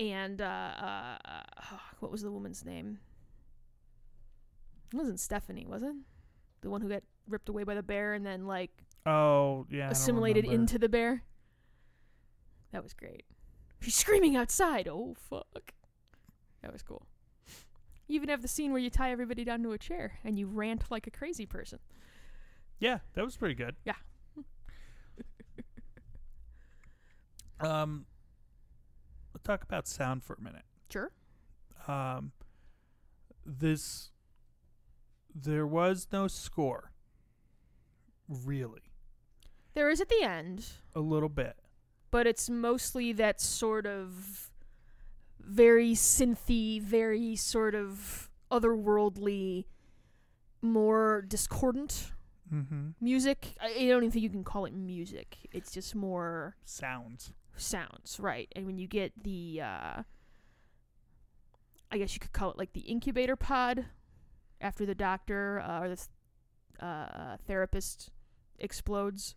[0.00, 1.42] and uh, uh, uh,
[2.00, 2.98] what was the woman's name?
[4.92, 5.94] It wasn't Stephanie, was it?
[6.62, 8.70] The one who got ripped away by the bear and then like
[9.06, 9.90] Oh, yeah.
[9.90, 11.22] Assimilated into the bear.
[12.72, 13.24] That was great.
[13.80, 14.88] She's screaming outside.
[14.88, 15.72] Oh fuck.
[16.62, 17.06] That was cool.
[18.08, 20.46] You even have the scene where you tie everybody down to a chair and you
[20.46, 21.78] rant like a crazy person.
[22.80, 23.76] Yeah, that was pretty good.
[23.84, 23.94] Yeah.
[27.60, 28.06] um,
[29.34, 30.62] let's talk about sound for a minute.
[30.90, 31.12] Sure.
[31.86, 32.32] Um,
[33.44, 34.10] this
[35.34, 36.92] there was no score.
[38.28, 38.82] Really,
[39.72, 41.56] There is at the end, a little bit.
[42.10, 44.50] but it's mostly that sort of
[45.48, 49.64] very synthy, very sort of otherworldly,
[50.62, 52.12] more discordant
[52.54, 52.92] Mm-hmm.
[52.98, 53.54] music.
[53.60, 55.36] I, I don't even think you can call it music.
[55.52, 57.30] It's just more Sounds.
[57.58, 58.48] sounds, right?
[58.56, 60.02] And when you get the, uh,
[61.92, 63.84] I guess you could call it like the incubator pod
[64.62, 66.08] after the doctor uh, or the th-
[66.80, 68.10] uh, therapist
[68.58, 69.34] explodes,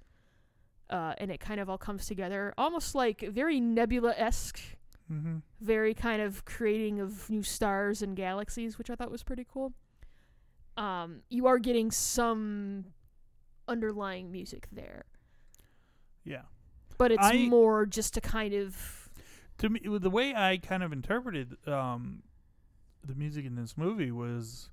[0.89, 4.61] uh, and it kind of all comes together, almost like very nebula esque,
[5.09, 5.37] Mm-hmm.
[5.59, 9.73] very kind of creating of new stars and galaxies, which I thought was pretty cool.
[10.77, 12.85] Um, you are getting some
[13.67, 15.05] underlying music there,
[16.23, 16.43] Yeah.
[16.97, 19.09] but it's I- more just to kind of
[19.59, 22.23] To me, the way I kind of interpreted um,
[23.05, 24.69] the music in this movie was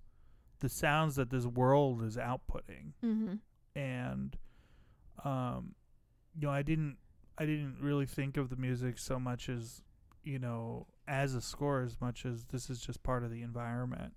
[0.61, 2.93] the sounds that this world is outputting.
[3.05, 3.35] mm-hmm.
[3.77, 4.37] and
[5.25, 5.75] um
[6.35, 6.97] you know i didn't
[7.39, 9.83] i didn't really think of the music so much as
[10.29, 14.13] you know as a score as much as this is just part of the environment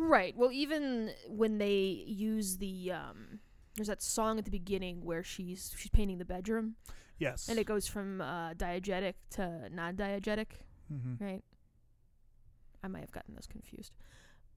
[0.00, 0.34] Right.
[0.34, 3.40] Well, even when they use the um,
[3.76, 6.76] there's that song at the beginning where she's she's painting the bedroom,
[7.18, 10.46] yes and it goes from uh, diegetic to non-diegetic,
[10.90, 11.22] mm-hmm.
[11.22, 11.44] right?
[12.82, 13.92] I might have gotten those confused,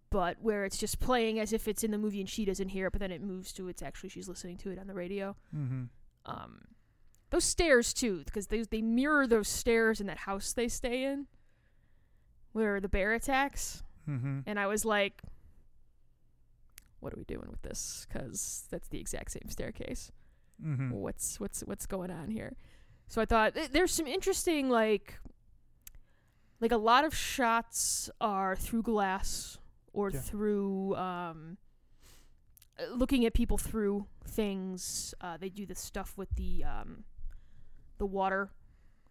[0.09, 2.87] but where it's just playing as if it's in the movie and she doesn't hear
[2.87, 5.35] it, but then it moves to it's actually she's listening to it on the radio.
[5.53, 5.83] Mm-hmm.
[6.25, 6.61] Um,
[7.33, 11.25] those stairs too, because they they mirror those stairs in that house they stay in,
[12.53, 13.83] where the bear attacks.
[14.07, 14.39] Mm-hmm.
[14.45, 15.21] and I was like,
[16.99, 20.11] "What are we doing with this?" Because that's the exact same staircase.
[20.63, 20.91] Mm-hmm.
[20.91, 22.55] What's what's what's going on here?
[23.07, 25.15] So I thought th- there's some interesting like,
[26.61, 29.57] like a lot of shots are through glass
[29.91, 30.19] or Yeah.
[30.19, 31.57] through um,
[32.91, 35.13] looking at people through things.
[35.21, 37.03] Uh, they do this stuff with the um,
[38.03, 38.51] the water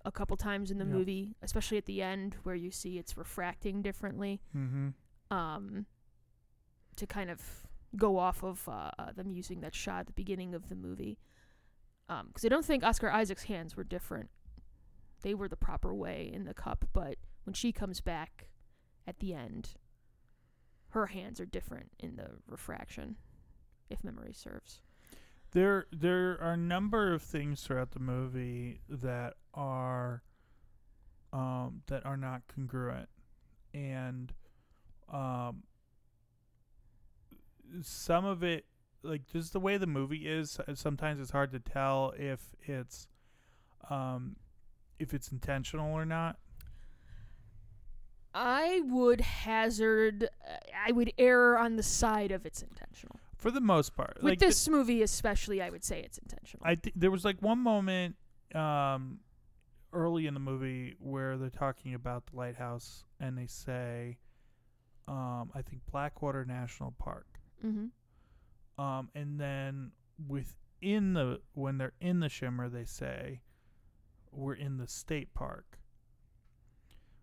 [0.04, 0.92] a couple times in the Yeah.
[0.98, 4.88] movie, especially at the end where you see it's refracting differently Mm-hmm.
[5.34, 5.86] um,
[6.96, 7.40] to kind of
[7.96, 11.18] go off of uh, uh, them using that shot at the beginning of the movie.
[12.26, 14.28] Because I don't think Oscar Isaac's hands were different.
[15.22, 18.48] They were the proper way in the cup, but when she comes back
[19.06, 19.70] at the end,
[20.90, 23.16] her hands are different in the refraction,
[23.88, 24.82] if memory serves.
[25.52, 30.22] There, there are a number of things throughout the movie that are,
[31.32, 33.08] um, that are not congruent,
[33.74, 34.32] and,
[35.12, 35.62] um,
[37.82, 38.64] some of it,
[39.02, 43.08] like just the way the movie is, sometimes it's hard to tell if it's,
[43.90, 44.36] um,
[44.98, 46.38] if it's intentional or not.
[48.34, 50.24] I would hazard.
[50.46, 53.18] Uh, I would err on the side of it's intentional.
[53.42, 56.64] For the most part, With like th- this movie, especially, I would say it's intentional.
[56.64, 58.14] I th- there was like one moment
[58.54, 59.18] um,
[59.92, 64.18] early in the movie where they're talking about the lighthouse and they say,
[65.08, 67.26] um, I think Blackwater National Park,
[67.66, 68.80] mm-hmm.
[68.80, 69.90] um, and then
[70.28, 73.40] within the when they're in the shimmer, they say,
[74.30, 75.80] we're in the state park,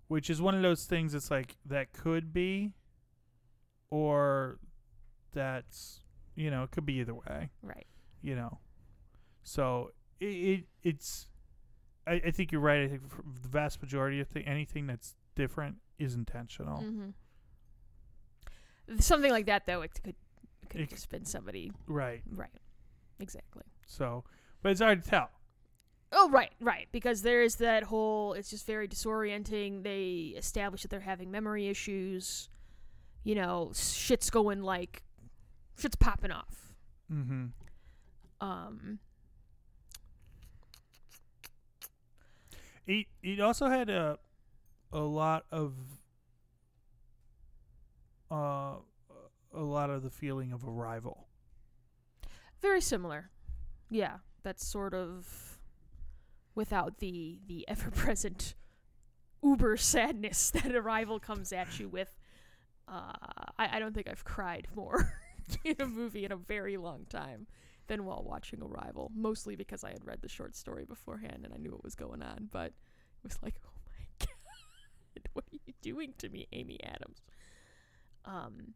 [0.09, 1.13] which is one of those things.
[1.15, 2.73] It's like that could be,
[3.89, 4.59] or
[5.33, 6.01] that's
[6.39, 7.85] you know it could be either way Right.
[8.21, 8.59] you know.
[9.43, 11.27] So it, it it's
[12.07, 12.81] I, I think you're right.
[12.83, 13.01] I think
[13.43, 16.79] the vast majority of th- anything that's different is intentional.
[16.81, 17.09] Mm-hmm.
[18.99, 20.15] Something like that, though, it could
[20.63, 21.71] it could It have just been somebody.
[21.87, 22.21] Right.
[22.33, 22.49] Right.
[23.19, 23.63] Exactly.
[23.85, 24.23] So,
[24.61, 25.29] but it's hard to tell.
[26.11, 26.87] Oh, right, right.
[26.91, 28.33] Because there is that whole.
[28.33, 29.83] It's just very disorienting.
[29.83, 32.49] They establish that they're having memory issues.
[33.23, 35.03] You know, shit's going like,
[35.79, 36.73] shit's popping off.
[37.11, 37.45] Mm-hmm.
[38.41, 38.99] Um.
[42.85, 44.17] It it also had a
[44.91, 45.73] a lot of
[48.31, 48.75] uh
[49.53, 51.27] a lot of the feeling of arrival.
[52.61, 53.29] Very similar.
[53.89, 55.59] Yeah, that's sort of
[56.55, 58.55] without the the ever present
[59.43, 62.15] uber sadness that Arrival comes at you with.
[62.87, 63.13] Uh,
[63.59, 65.13] I, I don't think I've cried more
[65.63, 67.47] in a movie in a very long time
[67.87, 69.11] than while watching Arrival.
[69.15, 72.21] Mostly because I had read the short story beforehand and I knew what was going
[72.21, 72.49] on.
[72.51, 74.25] But it was like, oh my
[75.15, 77.21] god, what are you doing to me, Amy Adams?
[78.25, 78.73] Um,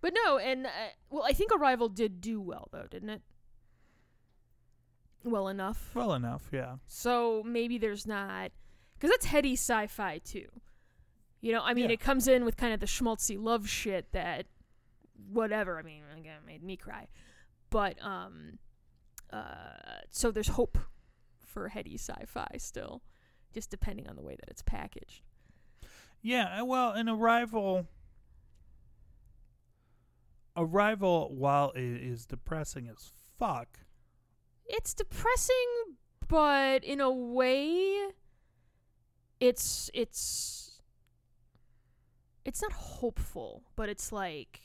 [0.00, 0.70] but no, and uh,
[1.10, 3.22] well, I think Arrival did do well though, didn't it?
[5.24, 5.90] Well enough.
[5.94, 6.76] Well enough, yeah.
[6.86, 8.52] So maybe there's not,
[8.94, 10.46] because that's heady sci-fi too.
[11.40, 11.92] You know, I mean, Yeah.
[11.94, 14.46] it comes in with kind of the schmaltzy love shit that,
[15.30, 15.78] whatever.
[15.78, 17.08] I mean, again, it made me cry,
[17.70, 18.58] but um,
[19.32, 20.78] uh, so there's hope
[21.44, 23.02] for heady sci-fi still,
[23.52, 25.22] just depending on the way that it's packaged.
[26.22, 27.86] Yeah, uh, well, an arrival
[30.56, 33.80] Arrival while it is depressing as fuck.
[34.64, 35.54] It's depressing,
[36.26, 38.06] but in a way,
[39.38, 40.80] it's it's
[42.42, 44.60] it's not hopeful, but it's like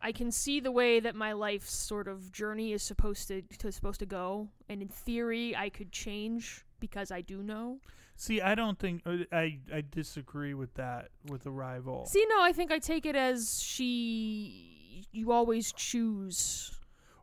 [0.00, 3.72] I can see the way that my life's sort of journey is supposed to, to
[3.72, 7.80] supposed to go, and in theory, I could change because I do know.
[8.16, 12.06] See, I don't think uh, I I disagree with that with Arrival.
[12.06, 15.04] See, no, I think I take it as she.
[15.12, 16.72] You always choose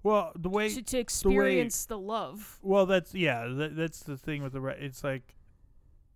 [0.05, 2.59] well, the way to, to experience the love.
[2.61, 5.35] well that's yeah, that, that's the thing with the it's like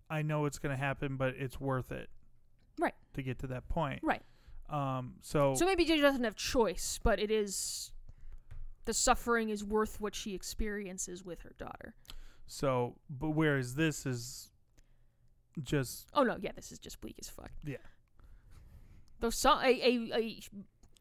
[0.08, 2.08] I know it's going to happen, but it's worth it.
[2.78, 2.94] Right.
[3.14, 4.00] To get to that point.
[4.02, 4.22] Right.
[4.70, 7.92] Um so, So maybe she doesn't have choice, but it is
[8.84, 11.94] the suffering is worth what she experiences with her daughter.
[12.46, 14.50] so but whereas this is
[15.62, 17.50] just Oh no, yeah, this is just bleak as fuck.
[17.64, 17.76] Yeah.
[19.18, 20.40] Though so, a, a a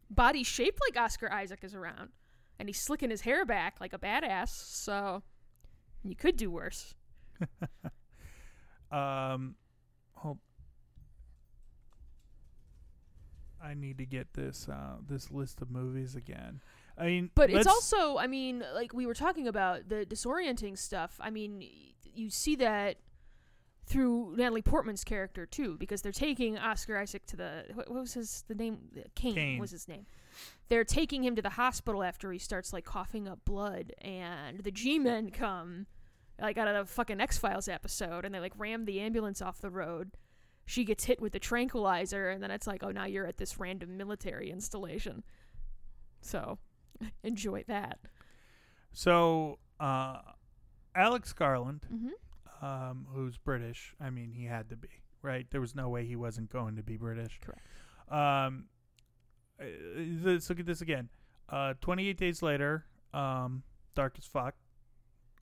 [0.09, 2.09] body shaped like Oscar Isaac is around,
[2.59, 4.49] and he's slicking his hair back like a badass.
[4.49, 5.23] So
[6.03, 6.95] you could do worse.
[8.91, 9.55] um
[13.63, 16.61] I need to get this uh this list of movies again.
[16.97, 21.15] I mean, But it's also, I mean, like we were talking about the disorienting stuff.
[21.21, 21.63] I mean,
[22.03, 22.97] you see that
[23.85, 28.43] through Natalie Portman's character too, because they're taking Oscar Isaac to the what, was his
[28.47, 28.79] the name?
[29.15, 29.59] Kane, Kane.
[29.59, 30.05] was his name.
[30.67, 34.71] They're taking him to the hospital after he starts like coughing up blood, and the
[34.71, 35.87] G-men come
[36.39, 39.59] like out of the fucking X Files episode, and they like ram the ambulance off
[39.59, 40.11] the road.
[40.69, 43.59] She gets hit with the tranquilizer, and then it's like, oh, now you're at this
[43.59, 45.23] random military installation.
[46.21, 46.59] So
[47.23, 47.97] enjoy that.
[48.91, 50.19] So, uh,
[50.95, 52.65] Alex Garland, Mm-hmm.
[52.65, 54.89] um, who's British, I mean, he had to be,
[55.23, 55.47] right?
[55.49, 57.39] There was no way he wasn't going to be British.
[57.41, 57.61] Correct.
[58.11, 58.65] Um,
[59.59, 59.65] uh,
[60.23, 61.09] let's look at this again.
[61.49, 63.63] Uh, 28 days later, um,
[63.95, 64.53] Dark as Fuck.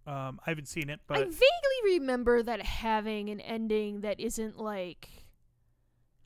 [0.05, 4.57] Um, I haven't seen it, but I vaguely remember that having an ending that isn't
[4.57, 5.09] like.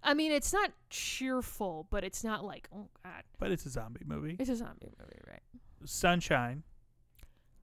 [0.03, 4.01] I mean, it's not cheerful, but it's not like, oh god, but it's a zombie
[4.05, 4.35] movie.
[4.39, 5.41] it's a zombie movie, right?
[5.85, 6.63] Sunshine.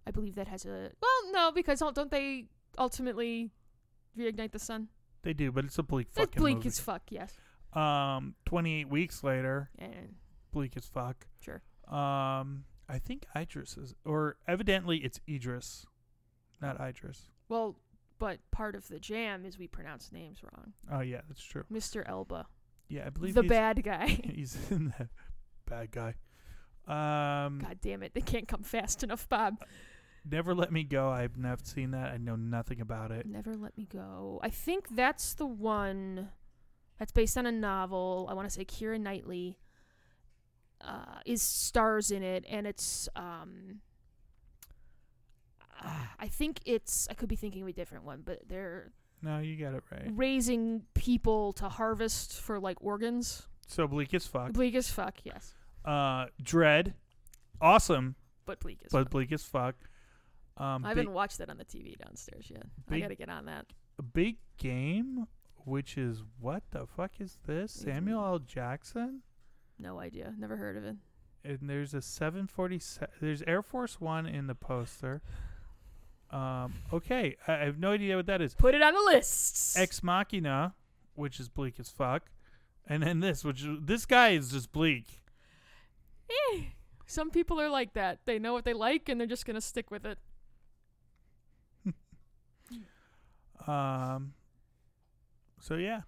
[0.07, 0.91] I believe that has a.
[1.03, 2.47] Well, no, because don't don't they
[2.79, 3.51] ultimately
[4.19, 4.89] reignite the sun?
[5.23, 6.69] They do, but it's a bleak fucking bleak movie.
[6.69, 7.33] as fuck, yes.
[7.75, 10.15] um, 28 weeks later, And
[10.53, 11.27] bleak as fuck.
[11.41, 11.61] sure.
[11.89, 15.85] Um, I think Idris is, or evidently it's Idris,
[16.63, 17.29] not Idris.
[17.49, 17.77] Well,
[18.19, 20.73] but part of the jam is we pronounce names wrong.
[20.91, 21.65] Oh yeah, that's true.
[21.73, 22.03] Mr.
[22.09, 22.47] Elba,
[22.89, 24.07] Yeah, I believe the he's, bad guy.
[24.25, 25.09] he's in that
[25.67, 26.15] bad guy.
[26.87, 29.57] Um, God damn it, they can't come fast enough, Bob.
[30.31, 31.11] Never Let Me Go.
[31.11, 32.13] I've never seen that.
[32.13, 33.27] I know nothing about it.
[33.27, 34.41] Never Let Me Go.
[34.43, 36.29] I think that's the one
[36.99, 38.27] that's based on a novel.
[38.31, 39.59] I want to say Keira Knightley
[40.81, 43.81] uh, is stars in it, and it's um,
[45.83, 49.39] ah, I think it's I could be thinking of a different one, but they're No,
[49.39, 50.11] you got it right.
[50.15, 53.47] raising people to harvest for like organs.
[53.67, 54.53] So bleak as fuck.
[54.53, 55.55] Bleak as fuck, yes,
[55.85, 56.95] Uh, Dredd,
[57.61, 58.15] awesome,
[58.47, 59.11] but bleak as but fuck.
[59.11, 59.75] bleak as fuck.
[60.57, 62.65] Um, I big, haven't watched that on the TV downstairs yet.
[62.89, 63.67] I big- gotta get on that.
[64.13, 65.27] big game,
[65.65, 67.77] which is what the fuck is this?
[67.83, 68.39] It's- Samuel L.
[68.41, 69.23] Jackson.
[69.79, 70.35] No idea.
[70.39, 70.97] Never heard of it.
[71.45, 75.23] and there's a 747 there's air force one in the poster
[76.31, 79.79] um okay I, I have no idea what that is Put it on the list.
[79.79, 80.75] ex machina
[81.15, 82.31] which is bleak as fuck
[82.87, 85.23] and then this which this guy is just bleak
[86.53, 86.65] Eh,
[87.07, 88.19] Some people are like that.
[88.27, 90.19] They know what they like and they're just gonna stick with it.
[93.67, 94.35] um
[95.59, 96.03] so yeah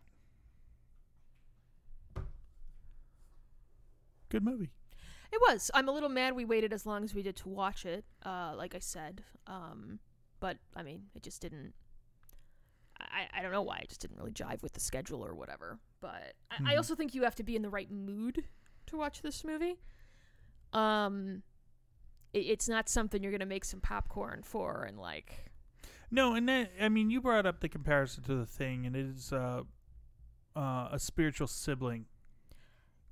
[4.28, 4.70] good movie
[5.32, 5.70] It was.
[5.74, 8.04] I'm a little mad we waited as long as we did to watch it.
[8.24, 9.22] Uh, like I said.
[9.46, 10.00] Um,
[10.40, 11.74] but I mean, it just didn't.
[12.98, 15.78] I, I don't know why it just didn't really jive with the schedule or whatever.
[16.00, 16.76] But I, I Mhm.
[16.76, 18.44] also think you have to be in the right mood
[18.86, 19.76] to watch this movie.
[20.72, 21.42] Um,
[22.32, 25.50] it, it's not something you're gonna make some popcorn for and like.
[26.12, 29.06] no and then i mean you brought up the comparison to the thing and it
[29.06, 29.62] is uh
[30.56, 32.06] uh a spiritual sibling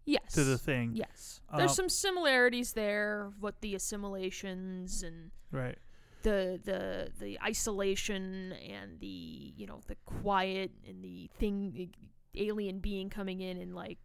[0.05, 0.33] Yes.
[0.33, 1.41] to the thing Yes.
[1.57, 5.79] There's Um, some similarities there what the assimilations and right
[6.22, 11.90] the the the isolation and the you know the quiet and the thing
[12.36, 13.98] alien being coming in and like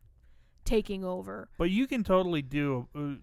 [0.66, 1.50] taking over.
[1.58, 3.16] But you can totally do a, uh,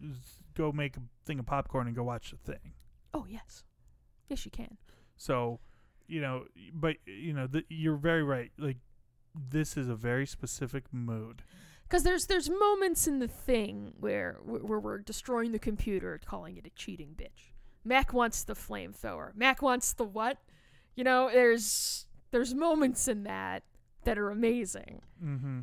[0.55, 2.73] go make a thing of popcorn and go watch the thing.
[3.15, 3.65] Oh yes,
[4.29, 4.77] yes you can.
[5.17, 5.61] So,
[6.07, 8.51] you know, but you know, th- you're very right.
[8.59, 8.79] Like
[9.35, 11.43] this is a very specific mood.
[11.85, 16.67] Because there's there's moments in the thing where where we're destroying the computer, calling it
[16.67, 17.53] a cheating bitch.
[17.85, 19.35] Mac wants the flamethrower.
[19.35, 20.39] Mac wants the what?
[20.95, 23.63] You know, there's there's moments in that
[24.05, 25.03] that are amazing.
[25.23, 25.61] Mm-hmm.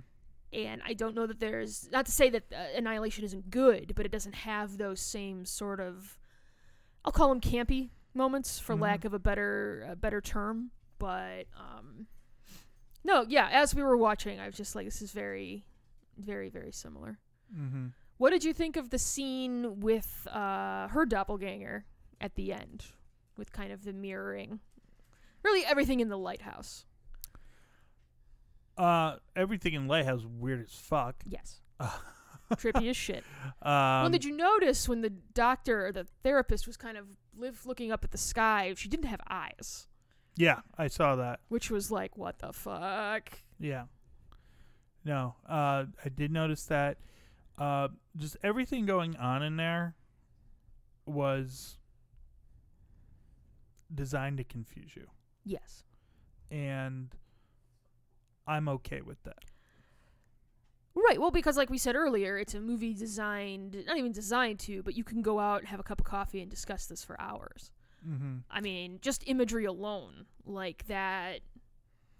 [0.54, 4.06] and I don't know that there's not to say that uh, Annihilation isn't good, but
[4.06, 6.18] it doesn't have those same sort of
[7.04, 8.82] I'll call them campy moments for Mhm.
[8.82, 10.72] lack of a better a better term.
[11.00, 12.08] But um,
[13.04, 13.50] no, yeah.
[13.52, 15.66] As we were watching, I was just like, this is very,
[16.18, 17.20] very, very similar.
[17.56, 17.88] Mm-hmm.
[18.18, 21.86] What did you think of the scene with uh, her doppelganger
[22.20, 22.86] at the end,
[23.38, 24.60] with kind of the mirroring?
[25.44, 26.86] Really, everything in the lighthouse.
[28.78, 31.16] Uh, everything in Lighthouse weird as fuck.
[31.26, 31.62] Yes,
[32.52, 33.24] trippy as shit.
[33.64, 33.72] Um,
[34.04, 37.06] well, did you notice when the doctor or the therapist was kind of
[37.36, 38.74] live looking up at the sky?
[38.78, 39.88] She didn't have eyes,
[40.36, 41.40] yeah, I saw that.
[41.50, 43.40] which was like, what the fuck?
[43.60, 43.86] Yeah.
[45.04, 46.98] No, uh, I did notice that.
[47.58, 49.96] Uh, just everything going on in there
[51.08, 51.77] was
[53.94, 55.08] designed to confuse you,
[55.46, 55.84] Yes.
[56.52, 57.14] and
[58.46, 59.44] I'm okay with that.
[60.96, 61.20] Right.
[61.22, 64.96] Well, because like we said earlier, it's a movie designed, not even designed to, but
[64.98, 67.72] you can go out and have a cup of coffee and discuss this for hours.
[68.08, 68.38] Mm-hmm.
[68.50, 71.42] I mean, just imagery alone, like that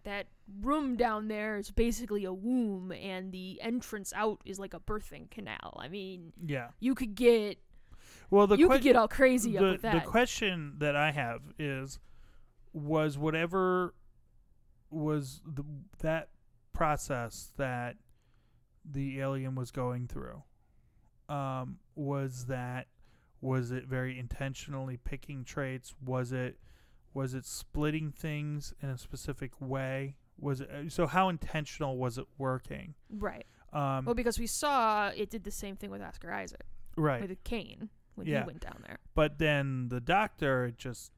[0.04, 0.28] that
[0.62, 5.30] room down there is basically a womb and the entrance out is like a birthing
[5.30, 5.78] canal.
[5.80, 6.70] I mean, Yeah.
[6.80, 7.58] you could get
[8.30, 9.94] Well, the you que- could get all crazy the, up with that.
[10.04, 12.00] the question that I have is,
[12.74, 13.94] was whatever
[14.90, 15.64] was the
[16.00, 16.30] that
[16.74, 17.96] process that
[18.90, 20.44] the alien was going through,
[21.30, 22.88] um, was that
[23.42, 25.96] was it very intentionally picking traits?
[26.04, 26.58] Was it
[27.14, 30.16] was it splitting things in a specific way?
[30.40, 31.08] Was it so?
[31.08, 32.94] How intentional was it working?
[33.10, 33.46] right.
[33.74, 36.64] Um, Well, because we saw it did the same thing with Oscar Isaac
[36.96, 37.22] right.
[37.22, 38.42] with Kane when Yeah.
[38.42, 38.98] he went down there.
[39.14, 41.12] But then the doctor just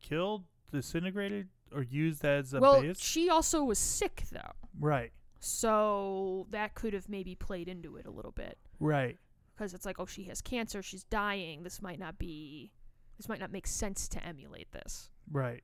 [0.00, 2.98] killed, disintegrated, or used as a well, base.
[2.98, 8.10] she also was sick though, right, so that could have maybe played into it a
[8.10, 8.58] little bit.
[8.80, 9.18] right.
[9.54, 11.62] because it's like, oh, she has cancer, she's dying.
[11.62, 12.72] This might not be,
[13.18, 15.10] this might not make sense to emulate this.
[15.30, 15.62] Right.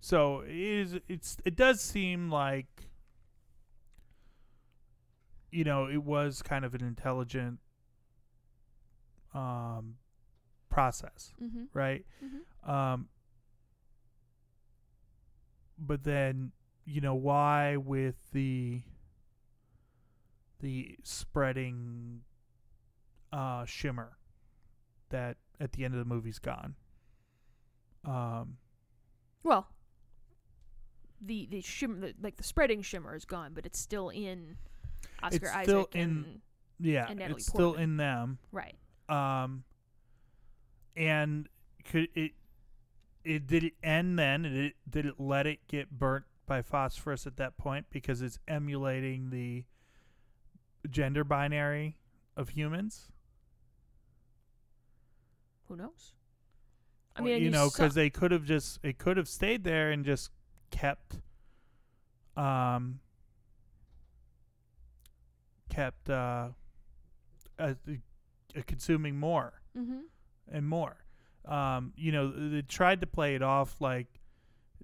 [0.00, 2.90] So it is it's it does seem like
[5.50, 7.60] you know, it was kind of an intelligent
[9.34, 9.96] um
[10.70, 11.64] process, Mm-hmm.
[11.72, 12.04] right?
[12.24, 12.70] Mm-hmm.
[12.70, 13.08] Um
[15.78, 16.52] but then
[16.84, 18.82] you know why with the
[20.60, 22.22] the spreading
[23.32, 24.16] uh shimmer
[25.10, 26.74] that at the end of the movie's gone.
[28.04, 28.56] Um
[29.42, 29.68] Well,
[31.20, 34.56] the the shimmer, the, like the spreading shimmer is gone, but it's still in
[35.22, 36.40] Oscar It's Isaac still in- and
[36.80, 38.38] yeah, And Natalie it's still in them.
[38.52, 38.76] right.
[39.08, 39.64] Um
[40.96, 41.48] and
[41.84, 42.32] could it
[43.24, 44.42] it did it end then?
[44.42, 48.38] Did it did it let it get burnt by phosphorus at that point because it's
[48.46, 49.64] emulating the
[50.90, 51.96] gender binary
[52.36, 53.08] of humans?
[55.68, 56.12] Who knows?
[57.16, 60.04] I mean, you know, because they could have just it could have stayed there and
[60.04, 60.30] just
[60.70, 61.20] kept,
[62.36, 62.98] um,
[65.68, 66.48] kept uh,
[67.58, 67.92] uh, uh,
[68.62, 70.02] consuming more Mhm.
[70.48, 71.04] and more.
[71.44, 74.20] Um, you know, they tried to play it off like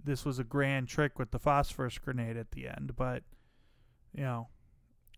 [0.03, 3.23] this was a grand trick with the phosphorus grenade at the end, but
[4.13, 4.49] you know,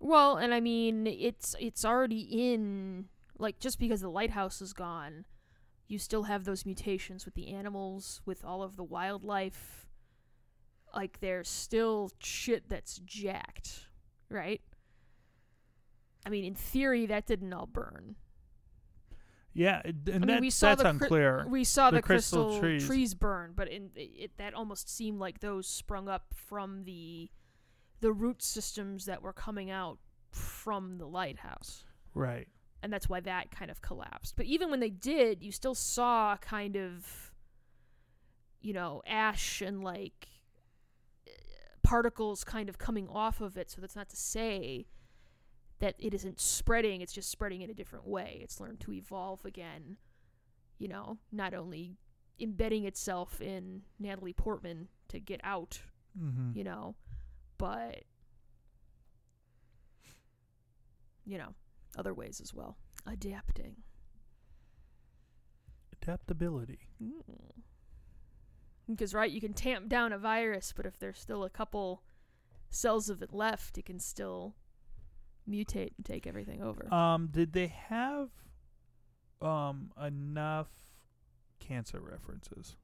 [0.00, 2.20] Well, and I mean, it's it's already
[2.52, 5.24] in like just because the lighthouse is gone,
[5.88, 9.88] you still have those mutations with the animals, with all of the wildlife.
[10.94, 13.88] Like there's still shit that's jacked,
[14.28, 14.60] right?
[16.26, 18.16] I mean, in theory, that didn't all burn.
[19.54, 21.46] Yeah, and mean, that, we saw that's the unclear.
[21.48, 22.86] We saw The the, crystal crystal, trees.
[22.86, 23.14] trees.
[23.14, 27.30] burn, but in it, that almost seemed like those sprung up from the
[28.00, 29.98] the root systems that were coming out
[30.30, 31.84] from the lighthouse.
[32.14, 32.48] right.
[32.82, 34.34] and that's why that kind of collapsed.
[34.36, 37.32] But even when they did, you still saw kind of,
[38.60, 40.26] you know, ash and like
[41.28, 41.30] eh,
[41.82, 43.70] particles kind of coming off of it.
[43.70, 44.86] So that's not to say
[45.82, 48.38] that it isn't spreading, it's just spreading in a different way.
[48.40, 49.96] It's learned to evolve again,
[50.78, 51.98] you know, not only
[52.38, 55.80] embedding itself in Natalie Portman to get out,
[56.16, 56.56] Mm-hmm.
[56.58, 56.94] you know,
[57.56, 58.04] but,
[61.24, 61.54] you know,
[61.96, 62.76] other ways as well.
[63.06, 63.76] Adapting.
[66.02, 66.80] Adaptability.
[68.86, 72.02] Because, right, you can tamp down a virus, but if there's still a couple
[72.68, 74.54] cells of it left, it can still
[75.48, 76.92] mutate and take everything over.
[76.92, 78.30] Um, did they have
[79.40, 80.68] um enough
[81.58, 82.76] cancer references?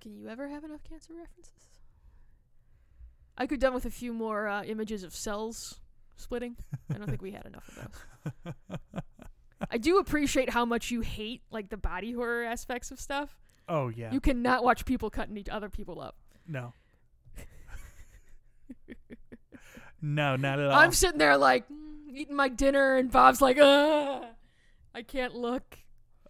[0.00, 1.52] can you ever have enough cancer references?
[3.36, 5.78] I could done with a few more uh, images of cells
[6.16, 6.56] splitting.
[6.92, 7.92] I don't think we had enough of
[8.44, 8.54] those.
[9.70, 13.38] I do appreciate how much you hate like the body horror aspects of stuff.
[13.68, 14.10] Oh yeah.
[14.12, 16.16] You cannot watch people cutting each other people up.
[16.46, 16.72] no.
[20.02, 20.72] no, not at all.
[20.72, 24.24] I'm sitting there like mm, eating my dinner, and Bob's like, "Ugh,
[24.94, 25.78] I can't look."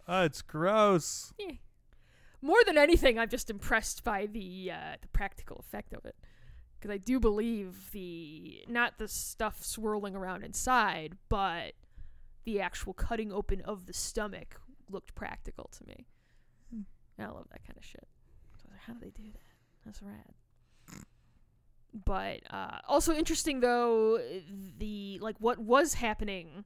[0.07, 1.33] oh, it's gross.
[1.39, 1.55] Eh.
[2.41, 6.15] More than anything, I'm just impressed by the uh, the practical effect of it,
[6.79, 11.73] because I do believe the not the stuff swirling around inside, but
[12.43, 14.59] the actual cutting open of the stomach
[14.89, 16.07] looked practical to me.
[17.17, 18.07] And I love that kind of shit.
[18.57, 19.85] So I was like, how do they do that?
[19.85, 20.33] That's rad.
[21.93, 24.19] But uh, also interesting though,
[24.77, 26.63] the like what was happening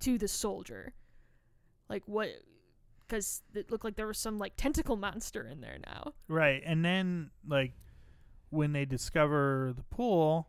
[0.00, 0.92] to the soldier,
[1.88, 2.28] like what,
[3.06, 6.12] because it looked like there was some like tentacle monster in there now.
[6.28, 6.62] Right.
[6.64, 7.72] And then like
[8.50, 10.48] when they discover the pool,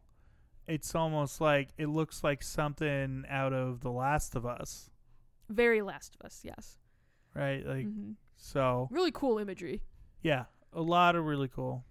[0.67, 4.91] it's almost like it looks like something out of The Last of Us.
[5.49, 6.77] Very Last of Us, yes.
[7.33, 7.65] Right?
[7.65, 8.11] Like hmm
[8.41, 9.81] so Really cool imagery.
[10.21, 11.83] yeah, a lot of really cool.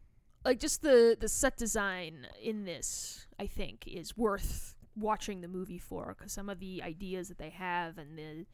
[0.44, 5.78] Like just the the set design in this, I think, is worth watching the movie
[5.78, 8.46] for because some of the ideas that they have and the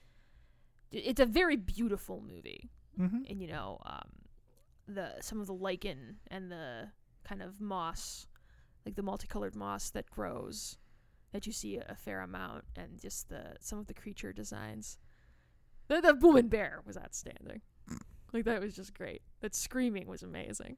[0.92, 2.70] it's a very beautiful movie.
[2.98, 3.22] Mm-hmm.
[3.28, 4.08] and you know um,
[4.86, 6.90] the some of the lichen and the
[7.24, 8.28] kind of moss,
[8.86, 10.78] like the multicolored moss that grows,
[11.32, 14.98] that you see a, a fair amount, and just the some of the creature designs.
[15.88, 17.62] The the woman bear was outstanding.
[18.32, 19.22] Like that was just great.
[19.40, 20.76] That screaming was amazing.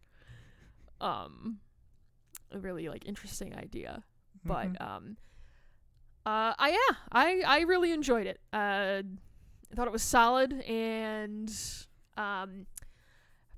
[1.00, 1.60] Um,
[2.52, 4.04] a really like interesting idea.
[4.44, 4.88] But Mm-hmm.
[4.88, 5.16] um
[6.24, 8.40] uh I yeah I I really enjoyed it.
[8.52, 9.02] Uh
[9.70, 11.52] I thought it was solid and
[12.16, 12.66] um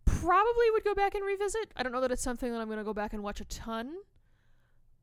[0.05, 1.71] probably would go back and revisit.
[1.77, 3.97] I don't know that it's something that I'm gonna go back and watch a ton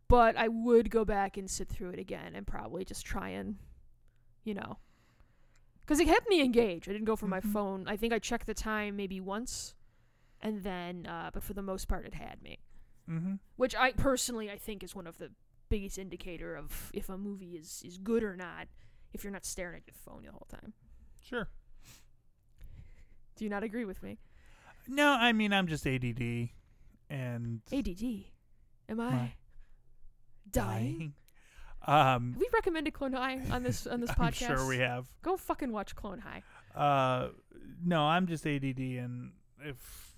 [0.08, 3.56] but I would go back and sit through it again and probably just try and
[4.44, 4.78] you know
[5.82, 6.90] because it kept me engaged.
[6.90, 7.54] I didn't go for my Mhm.
[7.54, 7.88] phone.
[7.88, 9.75] I think I checked the time maybe once
[10.46, 12.60] and then uh but for the most part it had me
[13.10, 13.34] mm-hmm.
[13.58, 15.32] which I personally I think is one of the
[15.70, 18.68] biggest indicator of if a movie is is good or not
[19.14, 20.74] if you're not staring at your phone the whole time.
[21.22, 21.48] Sure.
[23.36, 24.20] Do you not agree with me?
[24.88, 26.50] No, I mean I'm just ADD.
[27.10, 28.26] and ADD.
[28.90, 29.34] Am I My-
[30.52, 31.14] dying?
[31.88, 34.48] Um, Have we recommended Clone High on this on this I'm podcast?
[34.48, 35.08] sure we have.
[35.22, 36.44] Go fucking watch Clone High.
[36.76, 37.30] Uh,
[37.84, 39.32] no, I'm just ADD, and
[39.64, 40.15] if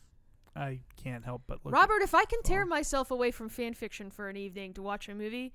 [0.57, 1.73] I can't help but look.
[1.73, 2.69] Robert, if I can tear phone.
[2.69, 5.53] myself away from fan fiction for an evening to watch a movie,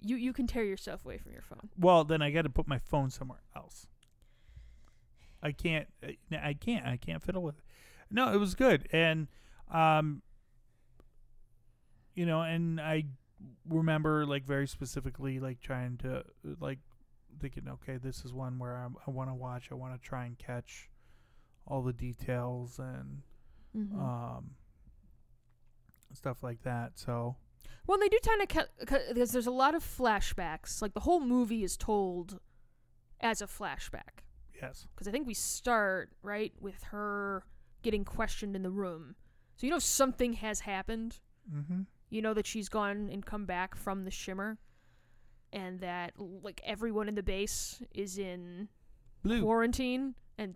[0.00, 1.70] you you can tear yourself away from your phone.
[1.78, 3.86] well, then I got to put my phone somewhere else.
[5.42, 5.88] I can't.
[6.02, 6.86] I- I can't.
[6.86, 7.64] I can't fiddle with it.
[8.10, 9.28] No, it was good, and
[9.72, 10.22] um,
[12.14, 13.04] you know, and I
[13.68, 16.24] remember like very specifically like trying to
[16.60, 16.78] like
[17.40, 19.68] thinking, okay, this is one where I'm, I want to watch.
[19.70, 20.88] I want to try and catch
[21.66, 23.22] all the details and
[23.76, 23.98] Mm-hmm.
[24.00, 24.50] um
[26.12, 26.92] stuff like that.
[26.98, 27.36] So
[27.86, 28.72] Well, they do kind of ca-
[29.08, 30.80] because there's a lot of flashbacks.
[30.80, 32.38] Like the whole movie is told
[33.20, 34.22] as a flashback.
[34.60, 37.44] yes, Because I think we start right with her
[37.82, 39.14] getting questioned in the room,
[39.56, 41.18] so you know something has happened.
[41.52, 41.82] mm-hmm.
[42.10, 44.58] You know that she's gone and come back from the shimmer,
[45.52, 48.68] and that like everyone in the base is in
[49.22, 49.42] blue.
[49.42, 50.54] quarantine and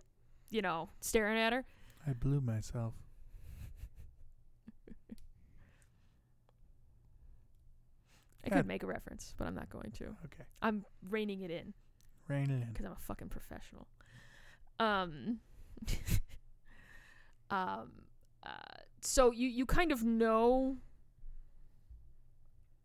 [0.49, 1.65] you know staring at her.
[2.07, 2.93] I blew myself.
[8.45, 10.05] I could make a reference, but I'm not going to.
[10.25, 11.73] Okay, I'm reining it in.
[12.27, 12.69] rein it in.
[12.71, 13.87] because I'm a fucking professional.
[14.79, 15.39] Um,
[17.49, 17.91] um,
[18.45, 20.77] uh, so you you kind of know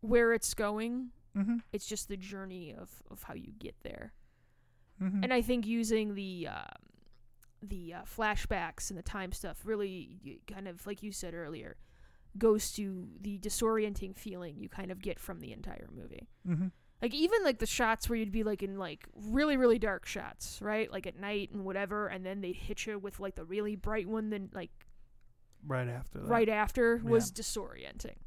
[0.01, 1.09] where it's going.
[1.37, 1.57] Mm-hmm.
[1.73, 4.13] It's just the journey of of how you get there.
[5.01, 5.23] Mm-hmm.
[5.23, 6.65] And I think using the um,
[7.61, 11.77] the uh, flashbacks and the time stuff really kind of like you said earlier
[12.37, 16.27] goes to the disorienting feeling you kind of get from the entire movie.
[16.47, 16.67] mm-hmm.
[17.01, 20.59] Like even like the shots where you'd be like in like really really dark shots,
[20.61, 20.91] right?
[20.91, 24.07] Like at night and whatever, and then they'd hit you with like the really bright
[24.07, 24.29] one.
[24.29, 24.71] Then like
[25.67, 26.27] right after that.
[26.27, 27.41] right after was Yeah.
[27.41, 28.17] disorienting,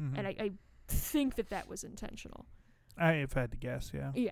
[0.00, 0.16] Mhm.
[0.18, 0.50] and I, I
[0.88, 2.46] think that that was intentional.
[2.96, 4.12] I have had to guess, yeah.
[4.14, 4.30] Yeah,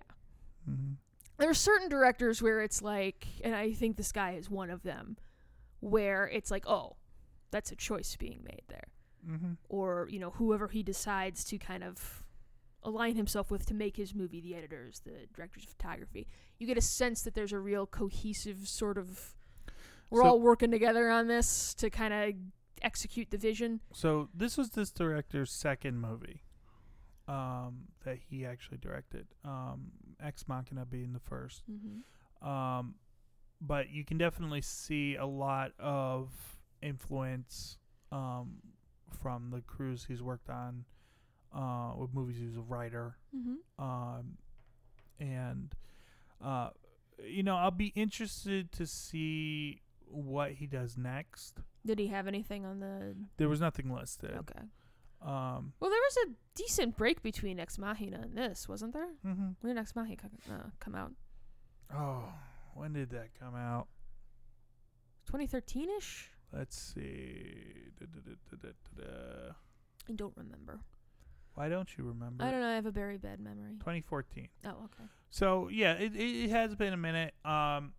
[0.68, 0.92] Mm-hmm.
[1.38, 4.82] there are certain directors where it's like, and I think this guy is one of
[4.82, 5.16] them,
[5.80, 6.96] where it's like, oh,
[7.50, 8.88] that's a choice being made there,
[9.28, 9.52] Mm-hmm.
[9.68, 12.24] or you know whoever he decides to kind of
[12.82, 16.26] align himself with to make his movie the editors the directors of photography
[16.58, 19.34] you get a sense that there's a real cohesive sort of
[20.08, 22.34] we're So- all working together on this to kind of
[22.82, 26.42] execute the vision So this was this director's second movie,
[27.28, 29.26] um, that he actually directed.
[29.44, 32.48] Um, Ex Machina being the 1st mm-hmm.
[32.48, 32.94] Um,
[33.60, 36.30] but you can definitely see a lot of
[36.80, 37.76] influence
[38.10, 38.54] um,
[39.14, 40.84] from the crews he's worked on
[41.54, 42.36] uh, with movies.
[42.38, 43.82] He was a writer, Mm-hmm.
[43.84, 44.38] um,
[45.18, 45.74] and
[46.44, 46.70] uh,
[47.24, 51.58] you know I'll be interested to see what he does next.
[51.86, 54.32] did he have anything on the There was nothing listed.
[54.38, 54.62] okay
[55.22, 59.48] Um, well there was a decent break between ex machina and this wasn't there Mm-hmm.
[59.60, 61.12] when did ex machina uh, come out
[61.94, 62.24] Oh,
[62.74, 63.86] when did that come out?
[65.30, 67.54] 2013ish Let's see.
[67.98, 69.52] Da, da, da,
[70.08, 70.80] i don't remember
[71.54, 72.42] Why don't you remember?
[72.44, 74.48] i don't know i have a very bad memory 2014.
[74.66, 77.34] oh okay So yeah, it, it it has been a minute.
[77.44, 77.92] Um,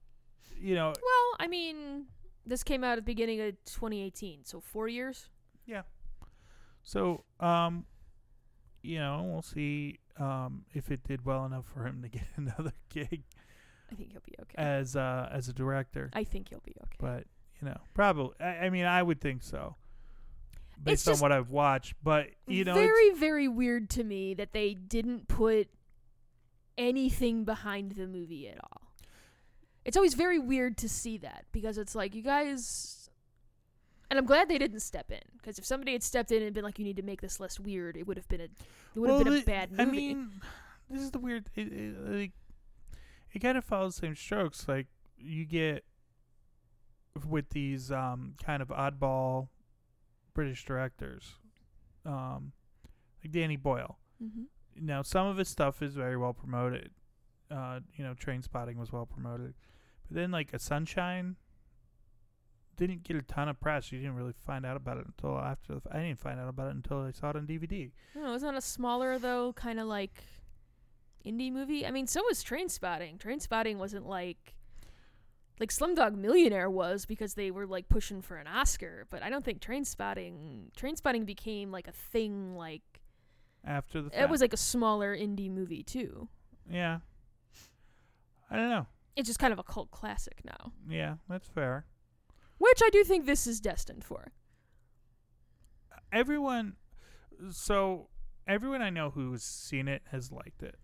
[0.60, 2.06] you know, Well, I mean,
[2.46, 5.30] this came out at the beginning of 2018, so four years.
[5.66, 5.84] Yeah.
[6.84, 7.86] So um,
[8.84, 12.74] you know, we'll see um if it did well enough for him to get another
[12.90, 13.24] gig
[13.92, 14.56] I think he'll be okay.
[14.58, 16.10] as uh as a director.
[16.14, 16.98] I think he'll be okay.
[17.00, 17.24] But
[17.62, 18.34] you know, probably.
[18.40, 19.76] I, I mean, I would think so,
[20.82, 21.94] based on what I've watched.
[22.04, 25.68] But you know, it's, very, very weird to me that they didn't put
[26.78, 28.82] anything behind the movie at all.
[29.86, 33.10] It's always very weird to see that because it's like you guys.
[34.10, 36.66] And I'm glad they didn't step in because if somebody had stepped in and been
[36.66, 38.50] like, "You need to make this less weird," it would have been a, it
[38.96, 39.82] would have Well, been a bad movie.
[39.82, 40.32] I mean,
[40.90, 41.50] this is the weird.
[41.56, 42.32] It, it, like,
[43.32, 44.68] it kind of follows the same strokes.
[44.68, 44.88] Like
[45.18, 45.86] you get
[47.28, 49.50] with these um kind of oddball
[50.34, 51.36] British directors,
[52.06, 52.54] um,
[53.24, 53.98] like Danny Boyle.
[54.20, 54.44] hmm
[54.80, 56.92] Now, some of his stuff is very well promoted.
[57.50, 59.54] Uh, you know, Trainspotting was well promoted,
[60.08, 61.36] but then like a Sunshine
[62.78, 63.92] didn't get a ton of press.
[63.92, 65.74] You didn't really find out about it until after.
[65.74, 67.92] The, f- I didn't find out about it until I saw it on DVD.
[68.16, 70.24] No, wasn't a smaller though, kind of like
[71.26, 71.86] indie movie.
[71.86, 73.20] I mean, so was Trainspotting.
[73.20, 74.56] Train Spotting wasn't like
[75.62, 79.46] like Slumdog Millionaire was because they were like pushing for an Oscar, but I don't
[79.46, 82.56] think Trainspotting Train Spotting became like a thing.
[82.58, 82.82] Like
[83.64, 84.22] After the fact.
[84.24, 86.28] it was like a smaller indie movie too.
[86.70, 87.00] Yeah.
[88.50, 88.88] I don't know.
[89.16, 91.86] It's just kind of a cult classic now, Yeah, that's fair.
[92.58, 94.32] which I do think this is destined for.
[96.12, 96.76] everyone
[97.52, 98.08] so
[98.48, 100.76] everyone I know who's seen it has liked it.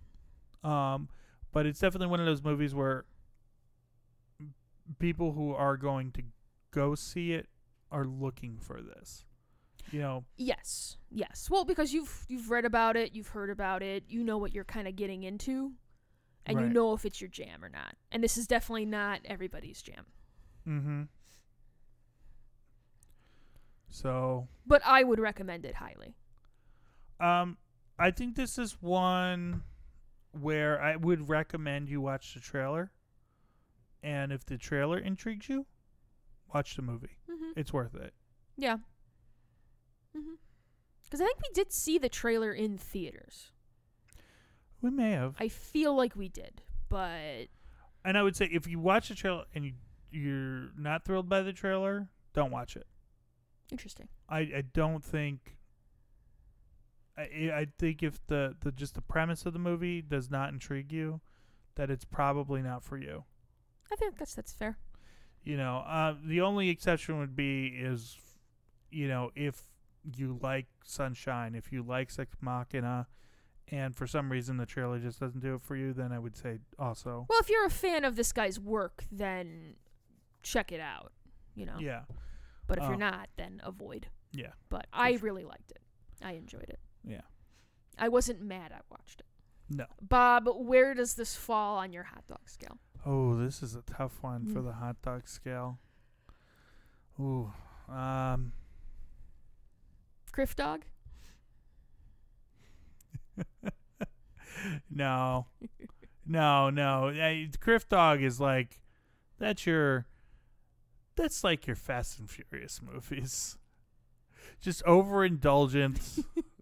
[0.64, 1.10] Um
[1.52, 3.06] but it's definitely one of those movies where
[5.00, 6.24] people who are going to
[6.72, 7.48] go see it
[7.92, 9.26] are looking for this.
[9.92, 11.48] You know, Yes, yes.
[11.50, 14.66] Well, because you've you've read about it, you've heard about it, you know what you're
[14.66, 15.72] kind of getting into,
[16.46, 17.96] and you know if it's your jam or not.
[18.12, 20.06] And this is definitely not everybody's jam.
[20.68, 21.04] mm-hmm.
[23.90, 26.16] So, But I would recommend it highly.
[27.20, 27.58] um
[28.00, 29.64] I think this is one
[30.32, 32.92] where I would recommend you watch the trailer.
[34.08, 35.66] And if the trailer intrigues you,
[36.54, 37.18] watch the movie.
[37.30, 37.60] Mm-hmm.
[37.60, 38.14] It's worth it.
[38.56, 38.78] Yeah.
[40.18, 40.36] Mm-hmm.
[41.04, 43.52] Because I think we did see the trailer in theaters.
[44.82, 45.36] We may have.
[45.40, 47.48] I feel like we did, but
[48.06, 49.74] And I would say if you watch the trailer and you
[50.10, 52.88] you're not thrilled by the trailer, don't watch it.
[53.72, 54.08] interesting.
[54.30, 55.58] I, I don't think
[57.18, 60.94] I I think if the, the just the premise of the movie does not intrigue
[60.94, 61.20] you,
[61.76, 63.26] that it's probably not for you.
[63.92, 64.78] I think that's that's fair.
[65.44, 68.18] You know, uh, the only exception would be is,
[68.92, 69.62] you know, if
[70.16, 73.08] you like Sunshine, if you like Ex Machina,
[73.70, 76.36] and for some reason the trailer just doesn't do it for you, then I would
[76.36, 79.76] say also, Well, if you're a fan of this guy's work, then
[80.44, 81.12] check it out.
[81.56, 81.78] You know.
[81.80, 82.02] yeah,
[82.68, 84.08] But if Uh, you're not, then avoid.
[84.32, 85.22] yeah, But I sure.
[85.22, 85.80] really liked it.
[86.22, 86.80] I enjoyed it.
[87.04, 87.22] yeah.
[87.98, 89.26] I wasn't mad I watched it.
[89.70, 89.86] No.
[90.02, 92.78] Bob, where does this fall on your hot dog scale?
[93.10, 94.66] Oh, this is a tough one for Mm.
[94.66, 95.80] the hot dog scale.
[97.20, 97.54] Ooh,
[97.88, 98.52] um,
[100.34, 100.84] Crif dog?
[104.90, 105.48] no,
[106.26, 107.08] no, no.
[107.10, 108.82] Uh, Crif Dog is like
[109.40, 110.06] that's your
[111.16, 113.58] that's like your Fast and Furious movies.
[114.62, 116.24] Just overindulgent,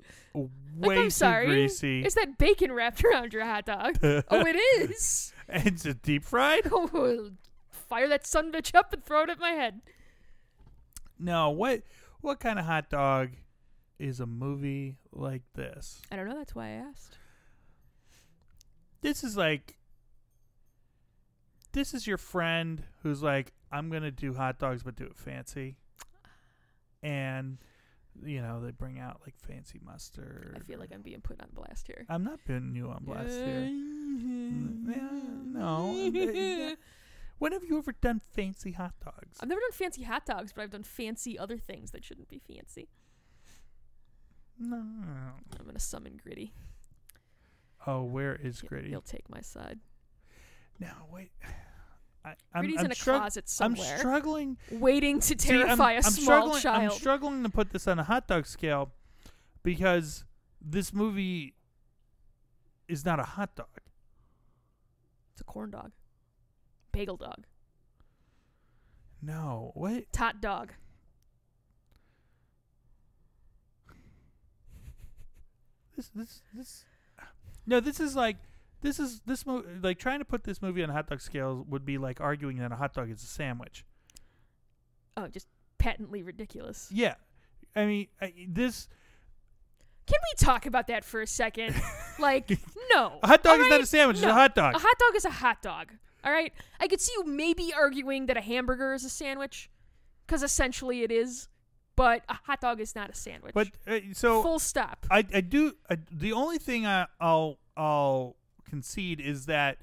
[0.78, 1.48] way I'm too sorry.
[1.48, 2.06] greasy.
[2.06, 3.98] Is that bacon wrapped around your hot dog?
[4.04, 5.34] oh, it is.
[5.50, 6.64] and it's a deep fried.
[6.72, 7.32] Oh,
[7.72, 9.82] fire that son bitch up and throw it at my head.
[11.20, 11.84] No, what
[12.22, 13.30] what kind of hot dog
[14.00, 16.02] is a movie like this?
[16.12, 16.36] I don't know.
[16.36, 17.18] That's why I asked.
[19.02, 19.78] this is like
[21.74, 25.76] this is your friend who's like i'm gonna do hot dogs but do it fancy
[27.04, 27.58] and
[28.24, 31.48] you know they bring out like fancy mustard I feel like I'm being put on
[31.54, 32.06] blast here.
[32.10, 36.76] i'm not putting you on blast here yeah, mm, no.
[37.40, 40.62] when have you ever done fancy hot dogs I've never done fancy hot dogs, but
[40.62, 42.88] I've done fancy other things that shouldn't be fancy.
[44.60, 46.54] no I'm gonna summon Gritty.
[47.86, 49.80] oh where is gritty He'll take my side.
[50.80, 51.32] no wait
[52.26, 55.92] I, I'm, Gritty's I'm in a strugg- closet I'm struggling waiting to See, I'm- terrify
[55.92, 56.84] a I'm small struggling, child.
[56.84, 58.92] I'm struggling to put this on a hot dog scale
[59.62, 60.26] because
[60.60, 61.54] this movie
[62.88, 63.68] is not a hot dog.
[65.34, 65.92] it's a corn dog,
[66.92, 67.46] bagel dog,
[69.22, 70.12] No, what?
[70.12, 70.72] tot dog.
[75.96, 76.84] This this this.
[77.66, 78.38] No, this is like
[78.86, 81.66] this is this mo- like trying to put this movie on a hot dog scale
[81.68, 83.86] would be like arguing that a hot dog is a sandwich.
[85.18, 86.90] Oh, just patently ridiculous.
[86.92, 87.16] Yeah,
[87.76, 88.88] I mean I, this
[90.06, 91.76] Can we talk about that for a second?
[92.20, 92.50] like,
[92.92, 93.20] no.
[93.24, 93.88] a hot dog All is not a right?
[93.88, 94.76] sandwich; it's a hot dog.
[94.76, 95.92] A hot dog is a hot dog.
[96.24, 96.54] All right.
[96.80, 99.70] I could see you maybe arguing that a hamburger is a sandwich,
[100.26, 101.50] because essentially it is.
[101.96, 103.54] But a hot dog is not a sandwich.
[103.54, 105.06] but uh, so full stop.
[105.10, 108.36] I, I do I, the only thing I, I'll I'll
[108.76, 109.78] concede is that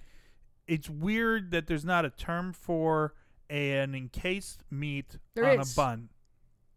[0.67, 3.15] it's weird that there's not a term for
[3.49, 5.73] an encased meat There on is.
[5.73, 6.09] a bun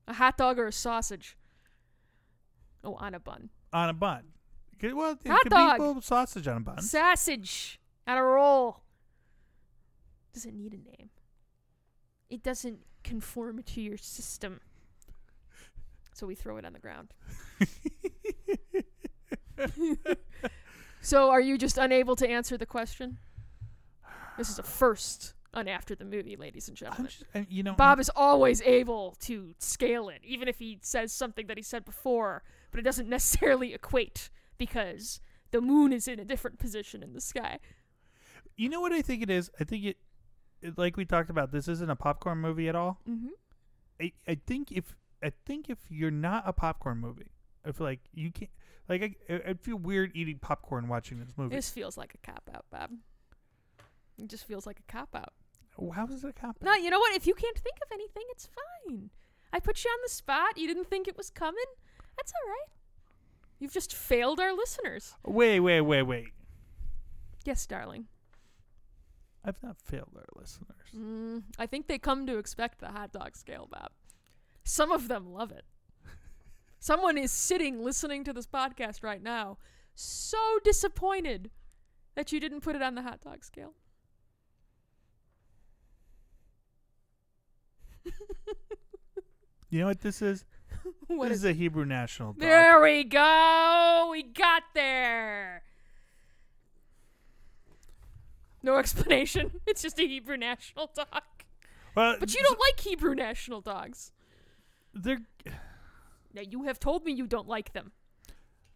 [0.07, 1.35] A hot dog or a sausage.
[2.85, 3.49] Oh, on a bun.
[3.73, 4.23] on a bun.
[4.81, 5.77] Well, it Hot could dog.
[5.77, 6.81] be well, sausage on a bun.
[6.81, 8.81] Sausage on a roll.
[10.33, 11.09] Does it need a name?
[12.29, 14.61] It doesn't conform to your system.
[16.13, 17.13] So we throw it on the ground.
[21.05, 23.19] So are you just unable to answer the question?
[24.39, 27.11] This is a first on after the movie, ladies and gentlemen.
[27.11, 31.13] just, I- you know, Bob is always able to scale it, even if he says
[31.13, 36.19] something that he said before, but it doesn't necessarily equate because the moon is in
[36.19, 37.59] a different position in the sky.
[38.57, 39.51] you know what I think it is.
[39.59, 39.97] I think it,
[40.63, 41.51] it, like we talked about.
[41.51, 42.99] This isn't a popcorn movie at all.
[43.07, 43.27] Mm-hmm.
[44.01, 47.31] I, I think if I think if you're not a popcorn movie,
[47.63, 48.49] if like you can't
[48.89, 51.55] like I I I'd feel weird eating popcorn watching this movie.
[51.55, 52.91] This feels like a cop out, Bob.
[54.17, 55.33] It just feels like a cop out.
[55.93, 56.57] How is it a cop?
[56.61, 57.13] No, you know what?
[57.15, 58.47] If you can't think of anything, it's
[58.87, 59.09] fine.
[59.51, 60.57] I put you on the spot.
[60.57, 61.65] You didn't think it was coming.
[62.15, 62.69] That's all right.
[63.59, 65.15] You've just failed our listeners.
[65.25, 66.27] Wait, wait, wait, wait.
[67.43, 68.05] Yes, darling.
[69.43, 70.87] I've not failed our listeners.
[70.97, 73.91] Mm, I think they come to expect the hot dog scale, Bob.
[74.63, 75.65] Some of them love it.
[76.85, 79.57] Someone is sitting listening to this podcast right now,
[79.95, 81.49] so disappointed
[82.13, 83.73] that you didn't put it on the hot dog scale.
[89.71, 90.45] You know what this is?
[91.07, 92.41] What this is is a Hebrew national dog.
[92.41, 94.09] There we go.
[94.11, 95.63] We got there.
[98.61, 99.59] No explanation.
[99.65, 101.23] It's just a Hebrew national dog.
[101.95, 104.11] Well, But you don't like Hebrew national dogs.
[104.93, 105.21] They're
[106.35, 107.93] Now, you have told me you don't like them.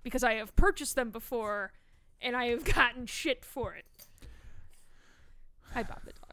[0.01, 1.73] Because I have purchased them before
[2.21, 3.85] and I have gotten shit for it.
[5.73, 6.23] Hi, Bob the dog.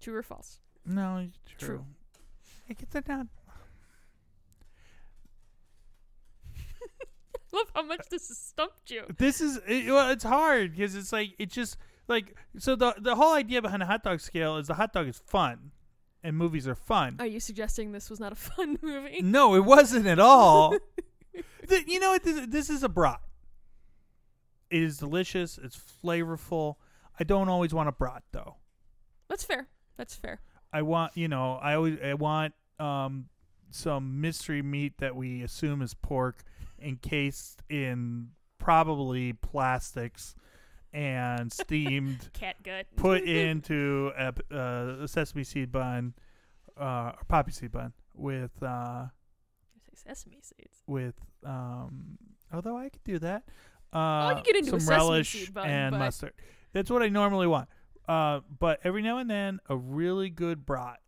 [0.00, 0.60] True or false?
[0.84, 1.68] no true.
[1.68, 1.84] True.
[2.68, 3.26] I guess they're not.
[7.52, 9.04] Love how much this has stumped you.
[9.16, 11.76] This is it, well, it's hard because it's like it just
[12.08, 15.06] like so the the whole idea behind a hot dog scale is the hot dog
[15.06, 15.70] is fun,
[16.24, 17.16] and movies are fun.
[17.18, 19.20] Are you suggesting this was not a fun movie?
[19.22, 20.76] No, it wasn't at all.
[21.66, 22.24] The- you know what?
[22.24, 23.20] This, this is a brat.
[24.70, 25.58] It is delicious.
[25.62, 26.74] It's flavorful.
[27.18, 28.56] I don't always want a brat though.
[29.28, 29.68] That's fair.
[29.96, 30.40] That's fair.
[30.72, 33.26] I want you know I always I want um
[33.70, 36.42] some mystery meat that we assume is pork
[36.82, 40.34] encased in probably plastics
[40.92, 42.86] and steamed Cat gut.
[42.96, 46.14] put into a, uh, a sesame seed bun
[46.78, 49.06] uh or poppy seed bun with uh
[49.94, 50.82] sesame seeds.
[50.86, 51.14] with
[51.44, 52.18] um
[52.52, 53.44] although I could do that
[53.92, 56.32] uh Well, you get into some a relish bun, and mustard
[56.72, 57.68] that's what I normally want
[58.08, 60.98] uh but every now and then a really good brat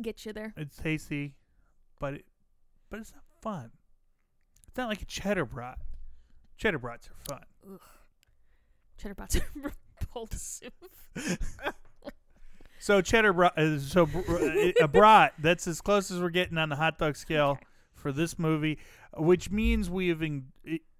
[0.00, 0.54] Get you there.
[0.56, 1.34] It's tasty,
[1.98, 2.24] but it,
[2.88, 3.72] but it's not fun.
[4.68, 5.78] It's not like a cheddar brat.
[6.56, 7.44] Cheddar brats are fun.
[8.98, 9.42] Cheddar bots are
[10.00, 10.72] repulsive.
[12.78, 15.34] So cheddar brat, uh, so br- uh, a brat.
[15.38, 17.64] That's as close as we're getting on the hot dog scale Okay.
[17.94, 18.78] for this movie,
[19.16, 20.46] which means we have in,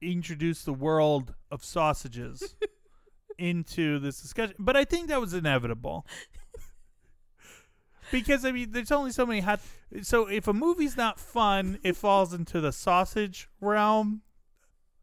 [0.02, 2.54] introduced the world of sausages
[3.38, 4.56] into this discussion.
[4.58, 6.06] But I think that was inevitable.
[8.12, 9.60] Because I mean, there's only so many hot.
[10.02, 14.22] So if a movie's not fun, it falls into the sausage realm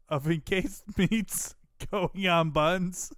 [0.08, 1.54] of encased meats
[1.90, 3.12] going on buns.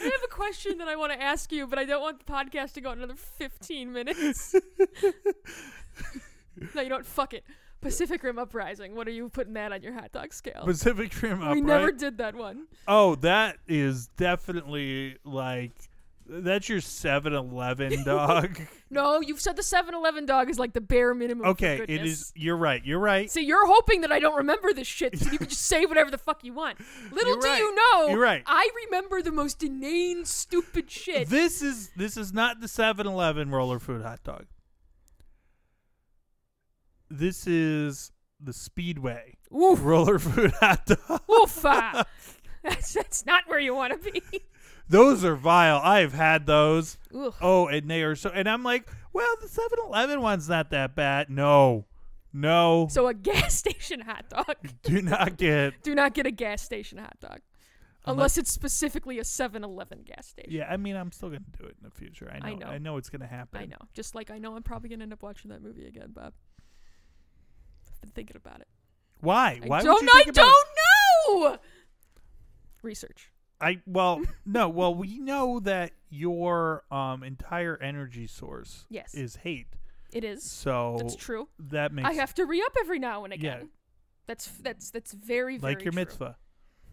[0.00, 2.32] I have a question that I want to ask you, but I don't want the
[2.32, 4.54] podcast to go another 15 minutes.
[6.74, 7.06] no, you don't.
[7.06, 7.44] Fuck it.
[7.80, 8.94] Pacific Rim Uprising.
[8.96, 10.64] What are you putting that on your hot dog scale?
[10.64, 11.64] Pacific Rim we Upright.
[11.64, 12.66] never did that one.
[12.88, 15.90] Oh, that is definitely like
[16.26, 18.60] that's your 7-Eleven dog.
[18.90, 21.46] No, you've said the 7-Eleven dog is like the bare minimum.
[21.48, 22.32] okay, it is.
[22.34, 22.84] You're right.
[22.84, 23.30] You're right.
[23.30, 26.10] So you're hoping that I don't remember this shit, so you can just say whatever
[26.10, 26.78] the fuck you want.
[27.12, 27.58] Little You're do right.
[27.58, 28.42] you know, You're right.
[28.46, 31.28] I remember the most inane, stupid shit.
[31.28, 34.46] This is this is not the 7-Eleven roller food hot dog.
[37.10, 41.22] This is the Speedway Oof, roller food hot dog.
[41.30, 41.64] oof.
[41.64, 42.04] ah.
[42.64, 44.22] That's that's not where you want to be.
[44.88, 45.80] Those are vile.
[45.82, 46.98] I have had those.
[47.16, 47.34] Ugh.
[47.40, 48.30] Oh, and they are so.
[48.30, 51.30] And I'm like, well, the 7-Eleven one's not that bad.
[51.30, 51.86] No,
[52.32, 54.56] no, So a gas station hot dog.
[54.82, 55.82] do not get.
[55.82, 57.40] Do not get a gas station hot dog.
[58.06, 60.52] Unless it's specifically a 7-Eleven gas station.
[60.52, 62.30] Yeah, I mean, I'm still gonna do it in the future.
[62.30, 62.46] I know.
[62.46, 62.90] I I know.
[62.92, 63.62] know, it's gonna happen.
[63.62, 63.78] I know.
[63.94, 66.34] Just like I know I'm probably going to end up watching that movie again, Bob.
[67.90, 68.68] I've been thinking about it.
[69.20, 69.58] Why?
[69.62, 70.52] I Why don't, would you I think about
[71.30, 71.58] don't know!
[72.82, 73.30] Research.
[73.64, 74.68] I well, no.
[74.68, 79.14] Well, we know that your um entire energy source Yes.
[79.14, 79.68] is hate.
[80.12, 80.48] It is.
[80.48, 81.48] So That's true.
[81.58, 83.58] that makes I have to re up every now and again.
[83.62, 83.66] Yeah.
[84.26, 86.00] That's that's that's very very like your true.
[86.02, 86.36] mitzvah.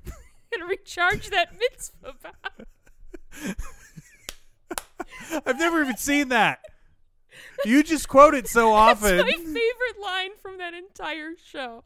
[0.51, 2.13] Gonna recharge that mitzvah.
[2.23, 2.67] Bob.
[5.45, 6.61] I've never even seen that.
[7.65, 9.17] You just quote it so often.
[9.17, 11.83] That's my favorite line from that entire show.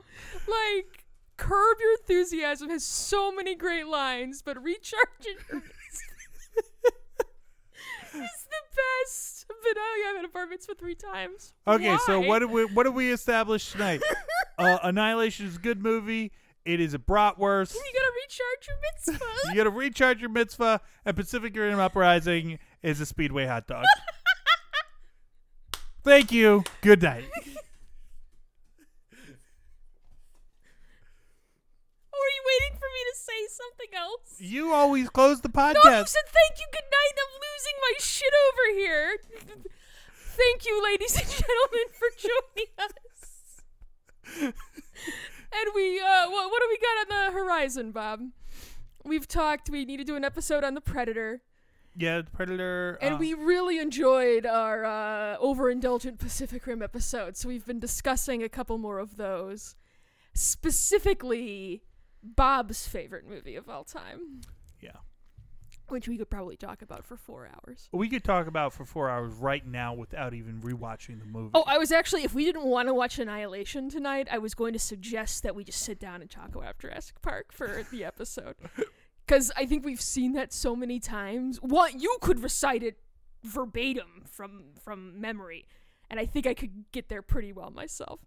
[0.48, 1.05] Like,
[1.38, 5.62] Curb Your Enthusiasm has so many great lines, but Recharge Your
[8.24, 8.62] is the
[9.06, 9.46] best.
[9.48, 11.54] But oh yeah, I've had a bar mitzvah three times.
[11.68, 14.02] Okay, so what do we what do we establish tonight?
[14.58, 16.32] uh, Annihilation is a good movie.
[16.66, 17.76] It is a bratwurst.
[17.76, 19.26] You gotta recharge your mitzvah.
[19.50, 23.86] You got to recharge your mitzvah, and Pacific Rim Uprising is a Speedway hot dog.
[26.04, 26.64] Thank you.
[26.82, 27.26] Good night.
[32.12, 34.36] Or are you waiting for me to say something else?
[34.40, 36.08] You always close the No, you podcast.
[36.10, 37.16] said thank you, good night.
[37.22, 39.18] I'm losing my shit over here.
[40.36, 43.62] Thank you, ladies and gentlemen, for joining us.
[44.44, 48.20] and we, uh, what, what do we got on the horizon, Bob?
[49.06, 49.70] We've talked.
[49.70, 51.42] We need to do an episode on the Predator.
[51.96, 53.00] Yeah, the Predator.
[53.02, 58.44] And uh, we really enjoyed our uh, overindulgent Pacific Rim episode, so we've been discussing
[58.44, 59.76] a couple more of those.
[60.34, 61.84] Specifically,
[62.36, 64.42] Bob's favorite movie of all time.
[64.82, 64.98] Yeah.
[65.90, 67.90] Which we could probably talk about for four hours.
[67.92, 71.52] we could talk about for four hours right now without even rewatching the movie.
[71.54, 74.74] Oh, I was actually, if we didn't want to watch Annihilation tonight, I was going
[74.74, 78.56] to suggest that we just sit down and talk about Jurassic Park for the episode.
[79.28, 81.58] Because I think we've seen that so many times.
[81.58, 83.00] What you could recite it
[83.44, 85.66] verbatim from from memory,
[86.12, 88.20] and I think I could get there pretty well myself.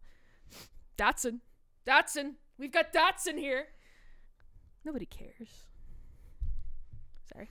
[0.96, 1.40] Dodgson,
[1.86, 3.68] Dodgson, we've got Dodgson here.
[4.88, 5.66] Nobody cares.
[7.30, 7.50] Sorry.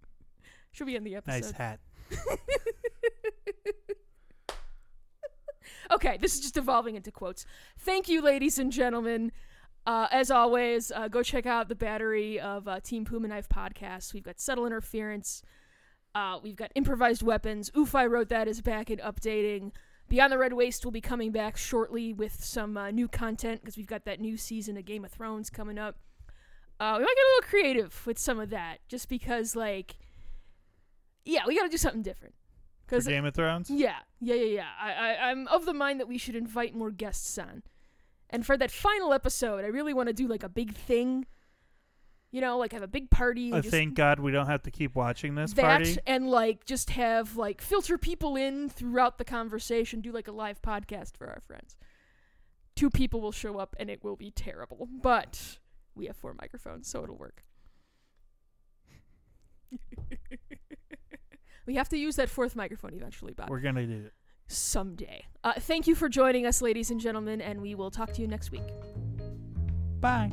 [0.70, 1.42] Should be in the episode.
[1.42, 1.80] nice hat.
[5.92, 7.44] Okay, this is just evolving into quotes.
[7.80, 9.32] Thank you, ladies and gentlemen.
[9.84, 14.14] Uh, as always, uh, go check out the battery of uh, Team Puma Knife podcasts.
[14.14, 15.42] We've got Subtle Interference.
[16.14, 17.72] Uh, we've got Improvised Weapons.
[17.76, 19.72] Oof, I wrote that is back and updating.
[20.08, 23.76] Beyond the Red Waste will be coming back shortly with some uh, new content because
[23.76, 25.96] we've got that new season of Game of Thrones coming up.
[26.80, 29.98] Uh, we might get a little creative with some of that just because, like,
[31.24, 32.34] yeah, we got to do something different.
[32.86, 33.70] Because Game of Thrones.
[33.70, 34.66] yeah, yeah, yeah, yeah.
[34.80, 37.62] I, I, I'm of the mind that we should invite more guests on.
[38.30, 41.26] And for that final episode, I really want to do like a big thing.
[42.32, 43.46] You know, like have a big party.
[43.46, 45.98] And Uh, just thank God we don't have to keep watching this that party.
[46.06, 50.62] and like just have like filter people in throughout the conversation, do like a live
[50.62, 51.76] podcast for our friends.
[52.76, 55.58] Two people will show up and it will be terrible, but
[56.00, 57.44] we have four microphones, so it'll work.
[61.66, 63.50] we have to use that fourth microphone eventually, Bob.
[63.50, 64.12] We're gonna do it.
[64.48, 65.26] someday.
[65.44, 68.26] Uh, thank you for joining us, ladies and gentlemen, and we will talk to you
[68.26, 68.66] next week.
[70.00, 70.32] Bye.